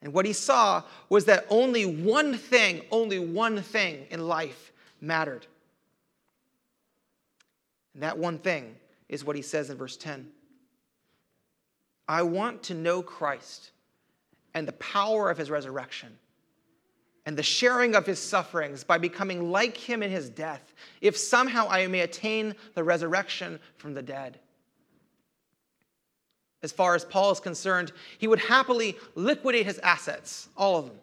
And 0.01 0.13
what 0.13 0.25
he 0.25 0.33
saw 0.33 0.83
was 1.09 1.25
that 1.25 1.45
only 1.49 1.85
one 1.85 2.37
thing, 2.37 2.81
only 2.91 3.19
one 3.19 3.61
thing 3.61 4.05
in 4.09 4.27
life 4.27 4.71
mattered. 5.01 5.47
And 7.93 8.03
that 8.03 8.17
one 8.17 8.37
thing 8.37 8.75
is 9.09 9.23
what 9.23 9.35
he 9.35 9.41
says 9.41 9.69
in 9.69 9.77
verse 9.77 9.97
10 9.97 10.27
I 12.07 12.21
want 12.21 12.63
to 12.63 12.73
know 12.73 13.01
Christ 13.01 13.71
and 14.53 14.67
the 14.67 14.73
power 14.73 15.29
of 15.29 15.37
his 15.37 15.49
resurrection 15.49 16.17
and 17.25 17.35
the 17.35 17.43
sharing 17.43 17.95
of 17.95 18.05
his 18.05 18.19
sufferings 18.19 18.83
by 18.83 18.99
becoming 18.99 19.51
like 19.51 19.75
him 19.75 20.03
in 20.03 20.11
his 20.11 20.29
death, 20.29 20.73
if 21.01 21.17
somehow 21.17 21.67
I 21.67 21.87
may 21.87 22.01
attain 22.01 22.53
the 22.75 22.83
resurrection 22.83 23.59
from 23.77 23.95
the 23.95 24.03
dead 24.03 24.39
as 26.65 26.73
far 26.73 26.95
as 26.95 27.05
Paul 27.05 27.31
is 27.31 27.39
concerned, 27.39 27.93
he 28.17 28.27
would 28.27 28.39
happily 28.39 28.97
liquidate 29.13 29.65
his 29.65 29.79
assets, 29.79 30.49
all 30.57 30.77
of 30.77 30.87
them. 30.87 30.97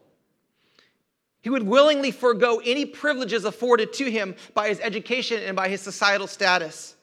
He 1.40 1.48
would 1.48 1.62
willingly 1.62 2.10
forego 2.10 2.60
any 2.64 2.84
privileges 2.84 3.46
afforded 3.46 3.92
to 3.94 4.10
him 4.10 4.34
by 4.52 4.68
his 4.68 4.80
education 4.80 5.40
and 5.42 5.56
by 5.56 5.68
his 5.68 5.80
societal 5.80 6.26
status. 6.26 6.96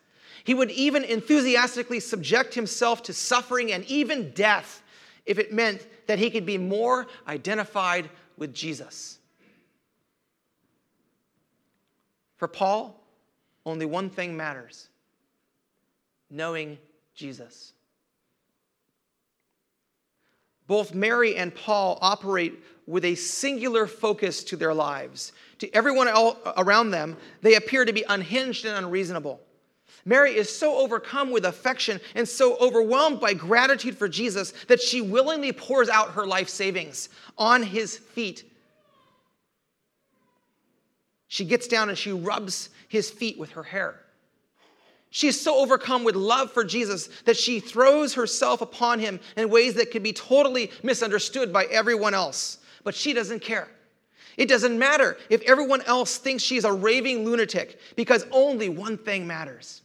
He 0.43 0.53
would 0.53 0.71
even 0.71 1.03
enthusiastically 1.03 1.99
subject 1.99 2.53
himself 2.53 3.01
to 3.03 3.13
suffering 3.13 3.71
and 3.71 3.83
even 3.85 4.31
death 4.31 4.83
if 5.25 5.39
it 5.39 5.53
meant 5.53 5.87
that 6.07 6.19
he 6.19 6.29
could 6.29 6.45
be 6.45 6.57
more 6.57 7.07
identified 7.27 8.09
with 8.37 8.53
Jesus. 8.53 9.19
For 12.37 12.47
Paul, 12.47 13.01
only 13.65 13.85
one 13.85 14.09
thing 14.09 14.35
matters 14.37 14.89
knowing 16.29 16.77
Jesus. 17.15 17.73
Both 20.69 20.93
Mary 20.93 21.35
and 21.35 21.53
Paul 21.53 21.97
operate 21.99 22.63
with 22.85 23.03
a 23.03 23.15
singular 23.15 23.87
focus 23.87 24.43
to 24.43 24.55
their 24.55 24.71
lives. 24.71 25.33
To 25.57 25.75
everyone 25.75 26.07
around 26.57 26.91
them, 26.91 27.17
they 27.41 27.55
appear 27.55 27.85
to 27.85 27.91
be 27.91 28.05
unhinged 28.07 28.65
and 28.65 28.77
unreasonable. 28.77 29.41
Mary 30.05 30.35
is 30.35 30.47
so 30.55 30.77
overcome 30.77 31.31
with 31.31 31.45
affection 31.45 31.99
and 32.13 32.29
so 32.29 32.55
overwhelmed 32.57 33.19
by 33.19 33.33
gratitude 33.33 33.97
for 33.97 34.07
Jesus 34.07 34.53
that 34.67 34.79
she 34.79 35.01
willingly 35.01 35.51
pours 35.51 35.89
out 35.89 36.11
her 36.11 36.27
life 36.27 36.49
savings 36.49 37.09
on 37.35 37.63
his 37.63 37.97
feet. 37.97 38.43
She 41.27 41.45
gets 41.45 41.67
down 41.67 41.89
and 41.89 41.97
she 41.97 42.11
rubs 42.11 42.69
his 42.87 43.09
feet 43.09 43.39
with 43.39 43.53
her 43.53 43.63
hair. 43.63 43.99
She 45.11 45.27
is 45.27 45.39
so 45.39 45.57
overcome 45.57 46.03
with 46.03 46.15
love 46.15 46.51
for 46.51 46.63
Jesus 46.63 47.09
that 47.25 47.37
she 47.37 47.59
throws 47.59 48.13
herself 48.13 48.61
upon 48.61 48.99
him 48.99 49.19
in 49.35 49.49
ways 49.49 49.73
that 49.75 49.91
could 49.91 50.03
be 50.03 50.13
totally 50.13 50.71
misunderstood 50.83 51.51
by 51.51 51.65
everyone 51.65 52.13
else. 52.13 52.59
But 52.83 52.95
she 52.95 53.13
doesn't 53.13 53.41
care. 53.41 53.67
It 54.37 54.47
doesn't 54.47 54.77
matter 54.77 55.17
if 55.29 55.41
everyone 55.41 55.81
else 55.81 56.17
thinks 56.17 56.43
she's 56.43 56.63
a 56.63 56.71
raving 56.71 57.25
lunatic 57.25 57.79
because 57.95 58.25
only 58.31 58.69
one 58.69 58.97
thing 58.97 59.27
matters 59.27 59.81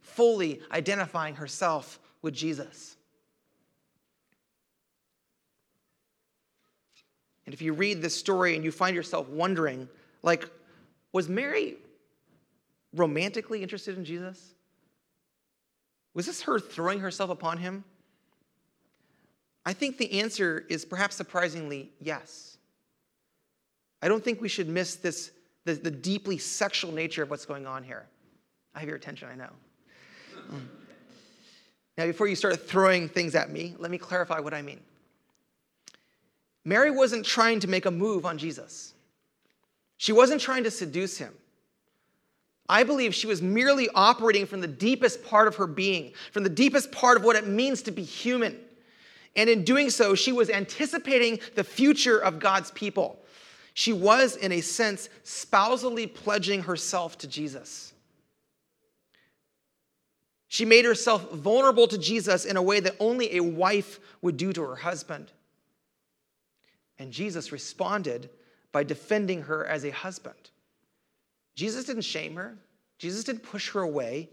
fully 0.00 0.60
identifying 0.72 1.36
herself 1.36 2.00
with 2.22 2.34
Jesus. 2.34 2.96
And 7.46 7.54
if 7.54 7.62
you 7.62 7.72
read 7.72 8.02
this 8.02 8.16
story 8.16 8.56
and 8.56 8.64
you 8.64 8.72
find 8.72 8.96
yourself 8.96 9.28
wondering, 9.28 9.88
like, 10.22 10.50
was 11.12 11.28
Mary 11.28 11.76
romantically 12.98 13.62
interested 13.62 13.96
in 13.96 14.04
Jesus? 14.04 14.54
Was 16.14 16.26
this 16.26 16.42
her 16.42 16.58
throwing 16.58 17.00
herself 17.00 17.30
upon 17.30 17.58
him? 17.58 17.84
I 19.64 19.72
think 19.72 19.98
the 19.98 20.20
answer 20.20 20.64
is 20.68 20.84
perhaps 20.84 21.14
surprisingly 21.16 21.92
yes. 22.00 22.56
I 24.02 24.08
don't 24.08 24.24
think 24.24 24.40
we 24.40 24.48
should 24.48 24.68
miss 24.68 24.96
this, 24.96 25.30
the, 25.64 25.74
the 25.74 25.90
deeply 25.90 26.38
sexual 26.38 26.92
nature 26.92 27.22
of 27.22 27.30
what's 27.30 27.44
going 27.44 27.66
on 27.66 27.82
here. 27.82 28.06
I 28.74 28.80
have 28.80 28.88
your 28.88 28.96
attention, 28.96 29.28
I 29.30 29.34
know. 29.34 29.50
Um, 30.50 30.68
now, 31.98 32.06
before 32.06 32.28
you 32.28 32.36
start 32.36 32.68
throwing 32.68 33.08
things 33.08 33.34
at 33.34 33.50
me, 33.50 33.74
let 33.78 33.90
me 33.90 33.98
clarify 33.98 34.38
what 34.38 34.54
I 34.54 34.62
mean. 34.62 34.80
Mary 36.64 36.90
wasn't 36.90 37.26
trying 37.26 37.60
to 37.60 37.66
make 37.66 37.86
a 37.86 37.90
move 37.90 38.24
on 38.24 38.38
Jesus, 38.38 38.94
she 39.96 40.12
wasn't 40.12 40.40
trying 40.40 40.64
to 40.64 40.70
seduce 40.70 41.18
him. 41.18 41.34
I 42.68 42.84
believe 42.84 43.14
she 43.14 43.26
was 43.26 43.40
merely 43.40 43.88
operating 43.94 44.46
from 44.46 44.60
the 44.60 44.66
deepest 44.66 45.24
part 45.24 45.48
of 45.48 45.56
her 45.56 45.66
being, 45.66 46.12
from 46.32 46.42
the 46.42 46.50
deepest 46.50 46.92
part 46.92 47.16
of 47.16 47.24
what 47.24 47.36
it 47.36 47.46
means 47.46 47.82
to 47.82 47.90
be 47.90 48.02
human. 48.02 48.58
And 49.36 49.48
in 49.48 49.64
doing 49.64 49.88
so, 49.90 50.14
she 50.14 50.32
was 50.32 50.50
anticipating 50.50 51.40
the 51.54 51.64
future 51.64 52.18
of 52.18 52.38
God's 52.38 52.70
people. 52.72 53.18
She 53.72 53.92
was, 53.92 54.36
in 54.36 54.52
a 54.52 54.60
sense, 54.60 55.08
spousally 55.22 56.06
pledging 56.06 56.64
herself 56.64 57.16
to 57.18 57.28
Jesus. 57.28 57.92
She 60.48 60.64
made 60.64 60.84
herself 60.84 61.30
vulnerable 61.30 61.86
to 61.88 61.98
Jesus 61.98 62.44
in 62.44 62.56
a 62.56 62.62
way 62.62 62.80
that 62.80 62.96
only 62.98 63.36
a 63.36 63.42
wife 63.42 64.00
would 64.20 64.36
do 64.36 64.52
to 64.52 64.62
her 64.62 64.76
husband. 64.76 65.30
And 66.98 67.12
Jesus 67.12 67.52
responded 67.52 68.30
by 68.72 68.82
defending 68.82 69.42
her 69.42 69.64
as 69.64 69.84
a 69.84 69.90
husband. 69.90 70.50
Jesus 71.58 71.86
didn't 71.86 72.02
shame 72.02 72.36
her, 72.36 72.56
Jesus 72.98 73.24
didn't 73.24 73.42
push 73.42 73.70
her 73.70 73.80
away. 73.80 74.30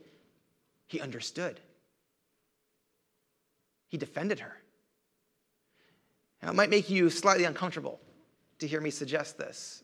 He 0.86 1.02
understood, 1.02 1.60
He 3.88 3.98
defended 3.98 4.42
her. 4.42 4.62
Now, 6.44 6.52
it 6.52 6.54
might 6.54 6.70
make 6.70 6.88
you 6.88 7.10
slightly 7.10 7.46
uncomfortable 7.46 8.00
to 8.60 8.68
hear 8.68 8.80
me 8.80 8.92
suggest 8.92 9.40
this 9.40 9.84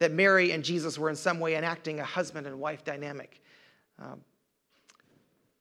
that 0.00 0.10
Mary 0.10 0.50
and 0.50 0.64
Jesus 0.64 0.98
were 0.98 1.08
in 1.08 1.14
some 1.14 1.38
way 1.38 1.54
enacting 1.54 2.00
a 2.00 2.04
husband 2.04 2.48
and 2.48 2.58
wife 2.58 2.82
dynamic. 2.82 3.40
Um, 4.02 4.20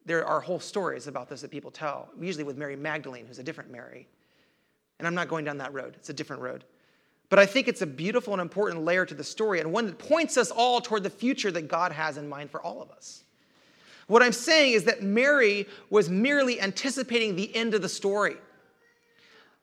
there 0.03 0.25
are 0.25 0.41
whole 0.41 0.59
stories 0.59 1.05
about 1.05 1.29
this 1.29 1.41
that 1.41 1.51
people 1.51 1.69
tell, 1.69 2.09
usually 2.19 2.43
with 2.43 2.57
Mary 2.57 2.75
Magdalene, 2.75 3.27
who's 3.27 3.37
a 3.37 3.43
different 3.43 3.69
Mary. 3.71 4.07
And 4.97 5.07
I'm 5.07 5.13
not 5.13 5.27
going 5.27 5.45
down 5.45 5.59
that 5.59 5.73
road, 5.73 5.93
it's 5.95 6.09
a 6.09 6.13
different 6.13 6.41
road. 6.41 6.63
But 7.33 7.39
I 7.39 7.47
think 7.47 7.67
it's 7.67 7.81
a 7.81 7.87
beautiful 7.87 8.33
and 8.33 8.41
important 8.43 8.85
layer 8.85 9.07
to 9.07 9.15
the 9.15 9.23
story, 9.23 9.59
and 9.59 9.73
one 9.73 9.87
that 9.87 9.97
points 9.97 10.37
us 10.37 10.51
all 10.51 10.79
toward 10.79 11.01
the 11.01 11.09
future 11.09 11.49
that 11.49 11.67
God 11.67 11.91
has 11.91 12.17
in 12.17 12.29
mind 12.29 12.51
for 12.51 12.61
all 12.61 12.79
of 12.79 12.91
us. 12.91 13.23
What 14.05 14.21
I'm 14.21 14.31
saying 14.31 14.73
is 14.73 14.83
that 14.83 15.01
Mary 15.01 15.67
was 15.89 16.11
merely 16.11 16.61
anticipating 16.61 17.35
the 17.35 17.55
end 17.55 17.73
of 17.73 17.81
the 17.81 17.89
story. 17.89 18.35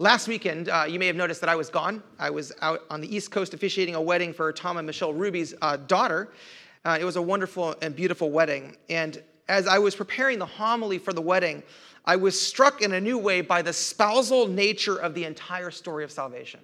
Last 0.01 0.27
weekend, 0.27 0.69
uh, 0.69 0.87
you 0.89 0.99
may 0.99 1.07
have 1.07 1.15
noticed 1.15 1.41
that 1.43 1.49
I 1.49 1.55
was 1.55 1.71
gone. 1.71 2.03
I 2.19 2.29
was 2.31 2.53
out 2.61 2.81
on 2.91 3.01
the 3.01 3.17
East 3.17 3.31
Coast 3.31 3.55
officiating 3.55 3.95
a 3.95 4.03
wedding 4.03 4.33
for 4.33 4.53
Tom 4.53 4.77
and 4.77 4.85
Michelle 4.85 5.13
Ruby's 5.13 5.55
uh, 5.63 5.77
daughter. 5.77 6.33
Uh, 6.85 6.99
it 7.01 7.05
was 7.05 7.15
a 7.15 7.23
wonderful 7.23 7.77
and 7.83 7.95
beautiful 7.95 8.33
wedding. 8.33 8.79
And 8.89 9.23
as 9.49 9.69
I 9.69 9.79
was 9.79 9.95
preparing 9.95 10.41
the 10.41 10.45
homily 10.45 10.99
for 10.99 11.13
the 11.13 11.23
wedding, 11.23 11.63
I 12.05 12.17
was 12.17 12.35
struck 12.37 12.83
in 12.83 12.95
a 12.95 13.01
new 13.01 13.17
way 13.17 13.43
by 13.43 13.63
the 13.63 13.73
spousal 13.73 14.49
nature 14.49 14.97
of 14.97 15.15
the 15.15 15.25
entire 15.25 15.71
story 15.71 16.03
of 16.03 16.11
salvation. 16.11 16.59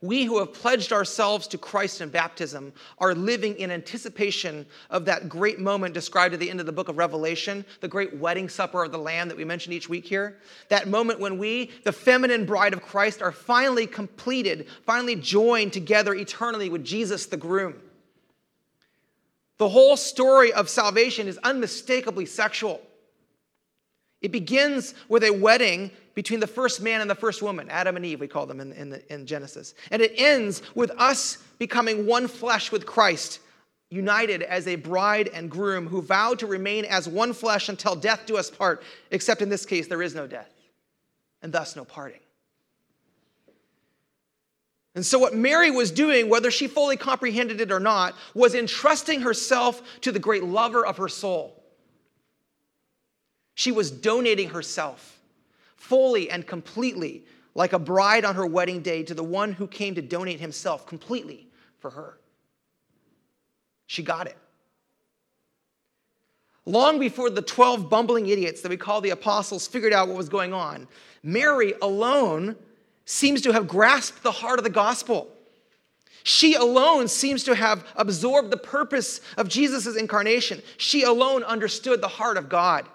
We 0.00 0.24
who 0.24 0.38
have 0.38 0.52
pledged 0.52 0.92
ourselves 0.92 1.48
to 1.48 1.58
Christ 1.58 2.00
in 2.00 2.08
baptism 2.08 2.72
are 2.98 3.16
living 3.16 3.56
in 3.56 3.72
anticipation 3.72 4.64
of 4.90 5.04
that 5.06 5.28
great 5.28 5.58
moment 5.58 5.92
described 5.92 6.34
at 6.34 6.40
the 6.40 6.48
end 6.48 6.60
of 6.60 6.66
the 6.66 6.72
book 6.72 6.88
of 6.88 6.98
Revelation, 6.98 7.64
the 7.80 7.88
great 7.88 8.16
wedding 8.16 8.48
supper 8.48 8.84
of 8.84 8.92
the 8.92 8.98
Lamb 8.98 9.26
that 9.26 9.36
we 9.36 9.44
mention 9.44 9.72
each 9.72 9.88
week 9.88 10.04
here. 10.04 10.38
That 10.68 10.86
moment 10.86 11.18
when 11.18 11.36
we, 11.36 11.72
the 11.82 11.90
feminine 11.90 12.46
bride 12.46 12.74
of 12.74 12.82
Christ, 12.82 13.22
are 13.22 13.32
finally 13.32 13.88
completed, 13.88 14.68
finally 14.86 15.16
joined 15.16 15.72
together 15.72 16.14
eternally 16.14 16.68
with 16.68 16.84
Jesus, 16.84 17.26
the 17.26 17.36
groom. 17.36 17.74
The 19.56 19.68
whole 19.68 19.96
story 19.96 20.52
of 20.52 20.68
salvation 20.68 21.26
is 21.26 21.38
unmistakably 21.38 22.26
sexual. 22.26 22.80
It 24.20 24.32
begins 24.32 24.94
with 25.08 25.22
a 25.22 25.30
wedding 25.30 25.90
between 26.14 26.40
the 26.40 26.46
first 26.48 26.82
man 26.82 27.00
and 27.00 27.08
the 27.08 27.14
first 27.14 27.42
woman, 27.42 27.68
Adam 27.70 27.94
and 27.94 28.04
Eve, 28.04 28.18
we 28.18 28.26
call 28.26 28.46
them 28.46 28.58
in, 28.58 28.72
in, 28.72 28.90
the, 28.90 29.12
in 29.12 29.24
Genesis. 29.24 29.74
And 29.92 30.02
it 30.02 30.12
ends 30.16 30.62
with 30.74 30.90
us 30.98 31.38
becoming 31.58 32.06
one 32.06 32.26
flesh 32.26 32.72
with 32.72 32.84
Christ, 32.84 33.38
united 33.90 34.42
as 34.42 34.66
a 34.66 34.74
bride 34.74 35.28
and 35.28 35.48
groom 35.48 35.86
who 35.86 36.02
vow 36.02 36.34
to 36.34 36.46
remain 36.46 36.84
as 36.84 37.08
one 37.08 37.32
flesh 37.32 37.68
until 37.68 37.94
death 37.94 38.26
do 38.26 38.36
us 38.36 38.50
part, 38.50 38.82
except 39.12 39.42
in 39.42 39.48
this 39.48 39.64
case, 39.64 39.86
there 39.86 40.02
is 40.02 40.14
no 40.14 40.26
death, 40.26 40.52
and 41.40 41.52
thus 41.52 41.76
no 41.76 41.84
parting. 41.84 42.20
And 44.96 45.06
so, 45.06 45.20
what 45.20 45.34
Mary 45.34 45.70
was 45.70 45.92
doing, 45.92 46.28
whether 46.28 46.50
she 46.50 46.66
fully 46.66 46.96
comprehended 46.96 47.60
it 47.60 47.70
or 47.70 47.78
not, 47.78 48.16
was 48.34 48.56
entrusting 48.56 49.20
herself 49.20 49.80
to 50.00 50.10
the 50.10 50.18
great 50.18 50.42
lover 50.42 50.84
of 50.84 50.96
her 50.96 51.08
soul. 51.08 51.57
She 53.58 53.72
was 53.72 53.90
donating 53.90 54.50
herself 54.50 55.18
fully 55.74 56.30
and 56.30 56.46
completely, 56.46 57.24
like 57.56 57.72
a 57.72 57.78
bride 57.80 58.24
on 58.24 58.36
her 58.36 58.46
wedding 58.46 58.82
day, 58.82 59.02
to 59.02 59.14
the 59.14 59.24
one 59.24 59.50
who 59.50 59.66
came 59.66 59.96
to 59.96 60.00
donate 60.00 60.38
himself 60.38 60.86
completely 60.86 61.48
for 61.80 61.90
her. 61.90 62.20
She 63.88 64.04
got 64.04 64.28
it. 64.28 64.36
Long 66.66 67.00
before 67.00 67.30
the 67.30 67.42
12 67.42 67.90
bumbling 67.90 68.28
idiots 68.28 68.60
that 68.60 68.68
we 68.68 68.76
call 68.76 69.00
the 69.00 69.10
apostles 69.10 69.66
figured 69.66 69.92
out 69.92 70.06
what 70.06 70.16
was 70.16 70.28
going 70.28 70.54
on, 70.54 70.86
Mary 71.24 71.74
alone 71.82 72.54
seems 73.06 73.42
to 73.42 73.52
have 73.52 73.66
grasped 73.66 74.22
the 74.22 74.30
heart 74.30 74.60
of 74.60 74.64
the 74.64 74.70
gospel. 74.70 75.26
She 76.22 76.54
alone 76.54 77.08
seems 77.08 77.42
to 77.42 77.56
have 77.56 77.84
absorbed 77.96 78.52
the 78.52 78.56
purpose 78.56 79.20
of 79.36 79.48
Jesus' 79.48 79.96
incarnation. 79.96 80.62
She 80.76 81.02
alone 81.02 81.42
understood 81.42 82.00
the 82.00 82.06
heart 82.06 82.36
of 82.36 82.48
God. 82.48 82.86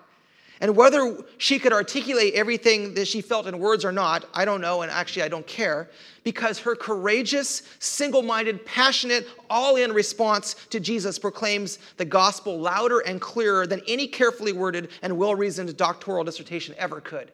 And 0.63 0.77
whether 0.77 1.17
she 1.39 1.60
could 1.60 1.74
articulate 1.74 2.36
everything 2.36 2.93
that 2.93 3.05
she 3.05 3.20
felt 3.20 3.48
in 3.48 3.60
words 3.60 3.84
or 3.84 3.91
not, 3.91 4.24
I 4.34 4.46
don't 4.46 4.62
know, 4.62 4.82
and 4.82 4.89
actually 4.89 5.24
I 5.24 5.27
don't 5.27 5.46
care, 5.46 5.89
because 6.24 6.58
her 6.60 6.74
courageous, 6.74 7.63
single 7.79 8.22
minded, 8.22 8.65
passionate, 8.65 9.27
all 9.50 9.75
in 9.75 9.91
response 9.91 10.55
to 10.70 10.79
Jesus 10.79 11.19
proclaims 11.19 11.80
the 11.97 12.06
gospel 12.06 12.58
louder 12.58 12.99
and 12.99 13.19
clearer 13.19 13.67
than 13.67 13.82
any 13.89 14.08
carefully 14.08 14.54
worded 14.54 14.88
and 15.02 15.17
well 15.17 15.36
reasoned 15.36 15.76
doctoral 15.76 16.23
dissertation 16.23 16.73
ever 16.78 17.02
could. 17.02 17.34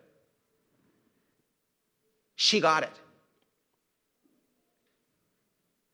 She 2.35 2.59
got 2.59 2.81
it. 2.81 2.99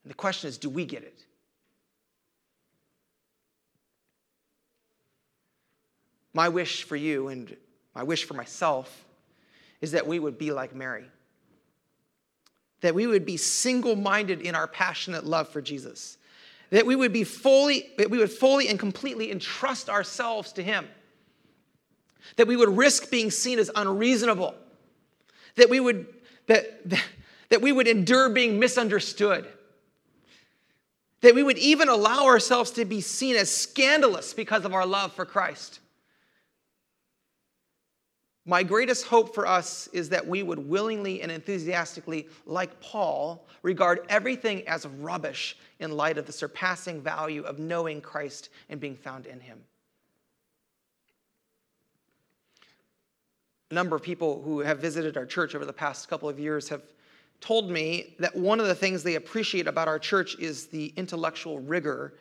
And 0.05 0.09
the 0.09 0.15
question 0.15 0.47
is 0.47 0.57
do 0.57 0.69
we 0.69 0.85
get 0.85 1.03
it? 1.03 1.25
My 6.35 6.49
wish 6.49 6.83
for 6.83 6.97
you 6.97 7.29
and 7.29 7.55
my 7.95 8.03
wish 8.03 8.25
for 8.25 8.33
myself 8.33 9.05
is 9.79 9.93
that 9.93 10.05
we 10.05 10.19
would 10.19 10.37
be 10.37 10.51
like 10.51 10.75
Mary. 10.75 11.05
That 12.81 12.93
we 12.93 13.07
would 13.07 13.25
be 13.25 13.37
single 13.37 13.95
minded 13.95 14.41
in 14.41 14.53
our 14.53 14.67
passionate 14.67 15.25
love 15.25 15.47
for 15.47 15.61
Jesus. 15.61 16.17
That 16.71 16.85
we 16.85 16.93
would 16.93 17.13
be 17.13 17.23
fully, 17.23 17.89
that 17.97 18.09
we 18.09 18.17
would 18.17 18.29
fully 18.29 18.67
and 18.67 18.77
completely 18.77 19.31
entrust 19.31 19.89
ourselves 19.89 20.51
to 20.53 20.61
Him. 20.61 20.89
That 22.35 22.47
we 22.47 22.57
would 22.57 22.75
risk 22.75 23.09
being 23.09 23.31
seen 23.31 23.57
as 23.57 23.71
unreasonable. 23.73 24.55
That 25.55 25.69
we 25.69 25.79
would, 25.79 26.05
that, 26.47 26.89
that, 26.89 27.03
that 27.49 27.61
we 27.61 27.71
would 27.71 27.87
endure 27.87 28.27
being 28.27 28.59
misunderstood. 28.59 29.47
That 31.21 31.33
we 31.33 31.43
would 31.43 31.59
even 31.59 31.87
allow 31.87 32.25
ourselves 32.25 32.71
to 32.71 32.83
be 32.83 32.99
seen 32.99 33.37
as 33.37 33.49
scandalous 33.49 34.33
because 34.33 34.65
of 34.65 34.73
our 34.73 34.85
love 34.85 35.13
for 35.13 35.23
Christ. 35.23 35.79
My 38.47 38.61
greatest 38.61 39.05
hope 39.07 39.33
for 39.33 39.47
us 39.47 39.87
is 39.91 40.09
that 40.09 40.25
we 40.25 40.43
would 40.43 40.59
willingly 40.59 41.21
and 41.21 41.31
enthusiastically, 41.31 42.27
like 42.45 42.79
Paul, 42.79 43.47
regard 43.63 44.01
everything 44.07 44.67
as 44.67 44.85
rubbish 44.85 45.57
in 45.79 45.91
light 45.91 46.19
of 46.19 46.27
the 46.27 46.31
surpassing 46.31 47.01
value 47.01 47.41
of 47.41 47.57
knowing 47.57 48.01
Christ 48.01 48.49
and 48.69 48.79
being 48.79 48.95
found 48.95 49.25
in 49.25 49.39
him. 49.39 49.59
A 53.71 53.73
number 53.73 53.95
of 53.95 54.03
people 54.03 54.43
who 54.43 54.59
have 54.59 54.77
visited 54.77 55.17
our 55.17 55.25
church 55.25 55.55
over 55.55 55.65
the 55.65 55.73
past 55.73 56.07
couple 56.07 56.29
of 56.29 56.39
years 56.39 56.69
have 56.69 56.83
told 57.41 57.71
me 57.71 58.15
that 58.19 58.35
one 58.35 58.59
of 58.59 58.67
the 58.67 58.75
things 58.75 59.01
they 59.01 59.15
appreciate 59.15 59.65
about 59.65 59.87
our 59.87 59.97
church 59.97 60.37
is 60.37 60.67
the 60.67 60.93
intellectual 60.95 61.59
rigor, 61.59 62.13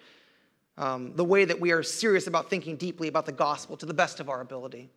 um, 0.78 1.14
the 1.16 1.24
way 1.24 1.44
that 1.44 1.60
we 1.60 1.70
are 1.70 1.82
serious 1.82 2.26
about 2.26 2.48
thinking 2.48 2.76
deeply 2.76 3.08
about 3.08 3.26
the 3.26 3.32
gospel 3.32 3.76
to 3.76 3.84
the 3.84 3.92
best 3.92 4.20
of 4.20 4.30
our 4.30 4.40
ability. 4.40 4.88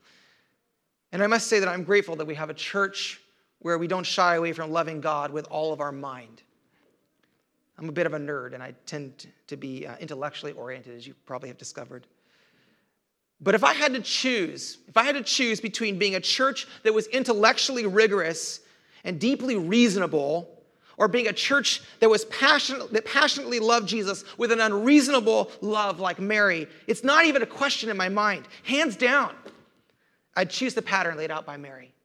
And 1.11 1.23
I 1.23 1.27
must 1.27 1.47
say 1.47 1.59
that 1.59 1.69
I'm 1.69 1.83
grateful 1.83 2.15
that 2.17 2.25
we 2.25 2.35
have 2.35 2.49
a 2.49 2.53
church 2.53 3.21
where 3.59 3.77
we 3.77 3.87
don't 3.87 4.05
shy 4.05 4.35
away 4.35 4.53
from 4.53 4.71
loving 4.71 5.01
God 5.01 5.31
with 5.31 5.47
all 5.49 5.73
of 5.73 5.81
our 5.81 5.91
mind. 5.91 6.41
I'm 7.77 7.89
a 7.89 7.91
bit 7.91 8.05
of 8.05 8.13
a 8.13 8.19
nerd 8.19 8.53
and 8.53 8.61
I 8.61 8.73
tend 8.85 9.27
to 9.47 9.57
be 9.57 9.85
uh, 9.85 9.95
intellectually 9.99 10.51
oriented, 10.53 10.95
as 10.95 11.07
you 11.07 11.13
probably 11.25 11.49
have 11.49 11.57
discovered. 11.57 12.07
But 13.39 13.53
if 13.55 13.63
I 13.63 13.73
had 13.73 13.93
to 13.93 14.01
choose, 14.01 14.79
if 14.87 14.97
I 14.97 15.03
had 15.03 15.15
to 15.15 15.23
choose 15.23 15.61
between 15.61 15.99
being 15.99 16.15
a 16.15 16.19
church 16.19 16.67
that 16.83 16.93
was 16.93 17.07
intellectually 17.07 17.85
rigorous 17.85 18.61
and 19.03 19.19
deeply 19.19 19.55
reasonable, 19.55 20.57
or 20.97 21.07
being 21.07 21.27
a 21.27 21.33
church 21.33 21.81
that 21.99 22.09
was 22.09 22.25
passionate, 22.25 22.91
that 22.91 23.05
passionately 23.05 23.59
loved 23.59 23.87
Jesus 23.87 24.25
with 24.37 24.51
an 24.51 24.59
unreasonable 24.59 25.51
love 25.61 25.99
like 25.99 26.19
Mary, 26.19 26.67
it's 26.87 27.03
not 27.03 27.25
even 27.25 27.43
a 27.43 27.45
question 27.45 27.89
in 27.89 27.97
my 27.97 28.09
mind. 28.09 28.47
Hands 28.63 28.95
down, 28.95 29.35
I'd 30.37 30.51
choose 30.51 30.75
the 30.75 30.83
pattern 30.83 31.17
laid 31.17 31.31
out 31.31 31.47
by 31.47 31.57
Mary. 31.57 31.95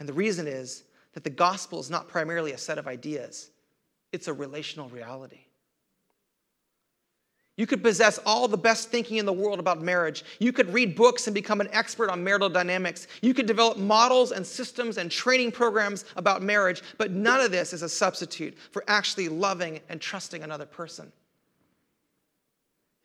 And 0.00 0.08
the 0.08 0.14
reason 0.14 0.46
is 0.46 0.84
that 1.12 1.24
the 1.24 1.30
gospel 1.30 1.78
is 1.78 1.90
not 1.90 2.08
primarily 2.08 2.52
a 2.52 2.58
set 2.58 2.78
of 2.78 2.88
ideas, 2.88 3.50
it's 4.10 4.28
a 4.28 4.32
relational 4.32 4.88
reality. 4.88 5.40
You 7.58 7.66
could 7.66 7.82
possess 7.82 8.18
all 8.24 8.46
the 8.46 8.56
best 8.56 8.88
thinking 8.88 9.16
in 9.16 9.26
the 9.26 9.32
world 9.32 9.58
about 9.58 9.82
marriage. 9.82 10.24
You 10.38 10.52
could 10.52 10.72
read 10.72 10.94
books 10.94 11.26
and 11.26 11.34
become 11.34 11.60
an 11.60 11.68
expert 11.72 12.08
on 12.08 12.22
marital 12.22 12.48
dynamics. 12.48 13.08
You 13.20 13.34
could 13.34 13.46
develop 13.46 13.76
models 13.76 14.30
and 14.30 14.46
systems 14.46 14.96
and 14.96 15.10
training 15.10 15.50
programs 15.50 16.04
about 16.14 16.40
marriage, 16.40 16.82
but 16.98 17.10
none 17.10 17.40
of 17.40 17.50
this 17.50 17.72
is 17.72 17.82
a 17.82 17.88
substitute 17.88 18.56
for 18.70 18.84
actually 18.86 19.28
loving 19.28 19.80
and 19.88 20.00
trusting 20.00 20.44
another 20.44 20.66
person. 20.66 21.12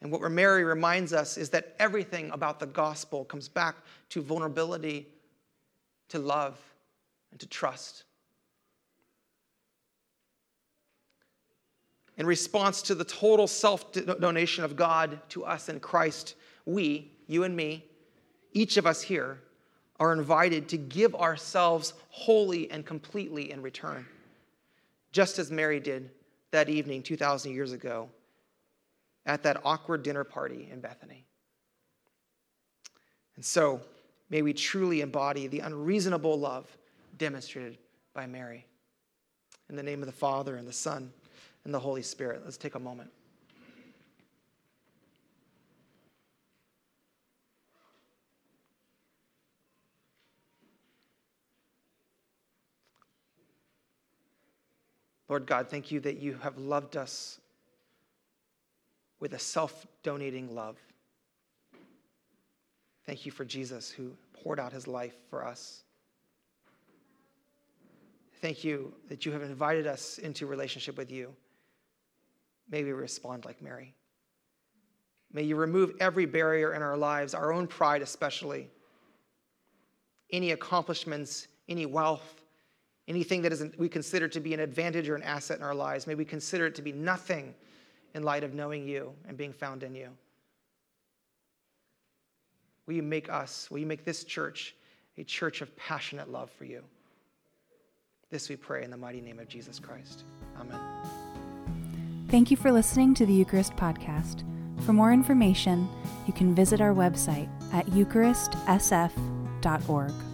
And 0.03 0.11
what 0.11 0.21
Mary 0.29 0.65
reminds 0.65 1.13
us 1.13 1.37
is 1.37 1.49
that 1.51 1.75
everything 1.79 2.29
about 2.31 2.59
the 2.59 2.65
gospel 2.65 3.23
comes 3.23 3.47
back 3.47 3.77
to 4.09 4.21
vulnerability, 4.21 5.07
to 6.09 6.19
love, 6.19 6.59
and 7.31 7.39
to 7.39 7.47
trust. 7.47 8.03
In 12.17 12.25
response 12.25 12.81
to 12.83 12.95
the 12.95 13.05
total 13.05 13.47
self 13.47 13.93
donation 13.93 14.65
of 14.65 14.75
God 14.75 15.19
to 15.29 15.45
us 15.45 15.69
in 15.69 15.79
Christ, 15.79 16.35
we, 16.65 17.09
you 17.27 17.45
and 17.45 17.55
me, 17.55 17.85
each 18.51 18.75
of 18.75 18.85
us 18.85 19.01
here, 19.01 19.39
are 20.01 20.11
invited 20.11 20.67
to 20.67 20.77
give 20.77 21.15
ourselves 21.15 21.93
wholly 22.09 22.69
and 22.69 22.85
completely 22.85 23.51
in 23.51 23.61
return, 23.61 24.05
just 25.13 25.39
as 25.39 25.49
Mary 25.49 25.79
did 25.79 26.09
that 26.51 26.67
evening 26.67 27.01
2,000 27.01 27.53
years 27.53 27.71
ago 27.71 28.09
at 29.25 29.43
that 29.43 29.61
awkward 29.63 30.03
dinner 30.03 30.23
party 30.23 30.69
in 30.71 30.81
Bethany. 30.81 31.25
And 33.35 33.43
so, 33.43 33.81
may 34.29 34.41
we 34.41 34.53
truly 34.53 35.01
embody 35.01 35.47
the 35.47 35.59
unreasonable 35.59 36.37
love 36.37 36.65
demonstrated 37.17 37.77
by 38.13 38.27
Mary. 38.27 38.65
In 39.69 39.75
the 39.75 39.83
name 39.83 40.01
of 40.01 40.07
the 40.07 40.11
Father, 40.11 40.55
and 40.55 40.67
the 40.67 40.73
Son, 40.73 41.11
and 41.63 41.73
the 41.73 41.79
Holy 41.79 42.01
Spirit. 42.01 42.41
Let's 42.43 42.57
take 42.57 42.75
a 42.75 42.79
moment. 42.79 43.09
Lord 55.29 55.47
God, 55.47 55.69
thank 55.69 55.89
you 55.89 55.99
that 56.01 56.17
you 56.17 56.37
have 56.43 56.57
loved 56.59 56.95
us 56.95 57.39
with 59.23 59.33
a 59.35 59.39
self 59.39 59.87
donating 60.03 60.53
love. 60.53 60.77
Thank 63.05 63.25
you 63.25 63.31
for 63.31 63.45
Jesus 63.45 63.89
who 63.89 64.11
poured 64.33 64.59
out 64.59 64.73
his 64.73 64.85
life 64.85 65.15
for 65.29 65.47
us. 65.47 65.83
Thank 68.41 68.65
you 68.65 68.93
that 69.07 69.25
you 69.25 69.31
have 69.31 69.41
invited 69.41 69.87
us 69.87 70.17
into 70.17 70.45
relationship 70.45 70.97
with 70.97 71.09
you. 71.09 71.33
May 72.69 72.83
we 72.83 72.91
respond 72.91 73.45
like 73.45 73.61
Mary. 73.61 73.95
May 75.31 75.43
you 75.43 75.55
remove 75.55 75.93
every 76.01 76.25
barrier 76.25 76.73
in 76.73 76.81
our 76.81 76.97
lives, 76.97 77.33
our 77.33 77.53
own 77.53 77.65
pride 77.65 78.01
especially, 78.01 78.69
any 80.31 80.51
accomplishments, 80.51 81.47
any 81.69 81.85
wealth, 81.85 82.43
anything 83.07 83.41
that 83.43 83.79
we 83.79 83.87
consider 83.87 84.27
to 84.27 84.41
be 84.41 84.53
an 84.53 84.59
advantage 84.59 85.07
or 85.07 85.15
an 85.15 85.23
asset 85.23 85.59
in 85.59 85.63
our 85.63 85.73
lives. 85.73 86.07
May 86.07 86.15
we 86.15 86.25
consider 86.25 86.65
it 86.65 86.75
to 86.75 86.81
be 86.81 86.91
nothing 86.91 87.55
in 88.13 88.23
light 88.23 88.43
of 88.43 88.53
knowing 88.53 88.87
you 88.87 89.13
and 89.27 89.37
being 89.37 89.53
found 89.53 89.83
in 89.83 89.95
you. 89.95 90.09
Will 92.85 92.95
you 92.95 93.03
make 93.03 93.29
us, 93.29 93.69
will 93.71 93.79
you 93.79 93.85
make 93.85 94.03
this 94.03 94.23
church 94.23 94.75
a 95.17 95.23
church 95.23 95.61
of 95.61 95.75
passionate 95.77 96.29
love 96.29 96.51
for 96.51 96.65
you? 96.65 96.83
This 98.29 98.49
we 98.49 98.55
pray 98.55 98.83
in 98.83 98.91
the 98.91 98.97
mighty 98.97 99.21
name 99.21 99.39
of 99.39 99.47
Jesus 99.47 99.79
Christ. 99.79 100.23
Amen. 100.59 100.79
Thank 102.29 102.49
you 102.49 102.57
for 102.57 102.71
listening 102.71 103.13
to 103.15 103.25
the 103.25 103.33
Eucharist 103.33 103.75
Podcast. 103.75 104.43
For 104.85 104.93
more 104.93 105.13
information, 105.13 105.87
you 106.25 106.33
can 106.33 106.55
visit 106.55 106.81
our 106.81 106.93
website 106.93 107.47
at 107.71 107.85
eucharistsf.org. 107.87 110.32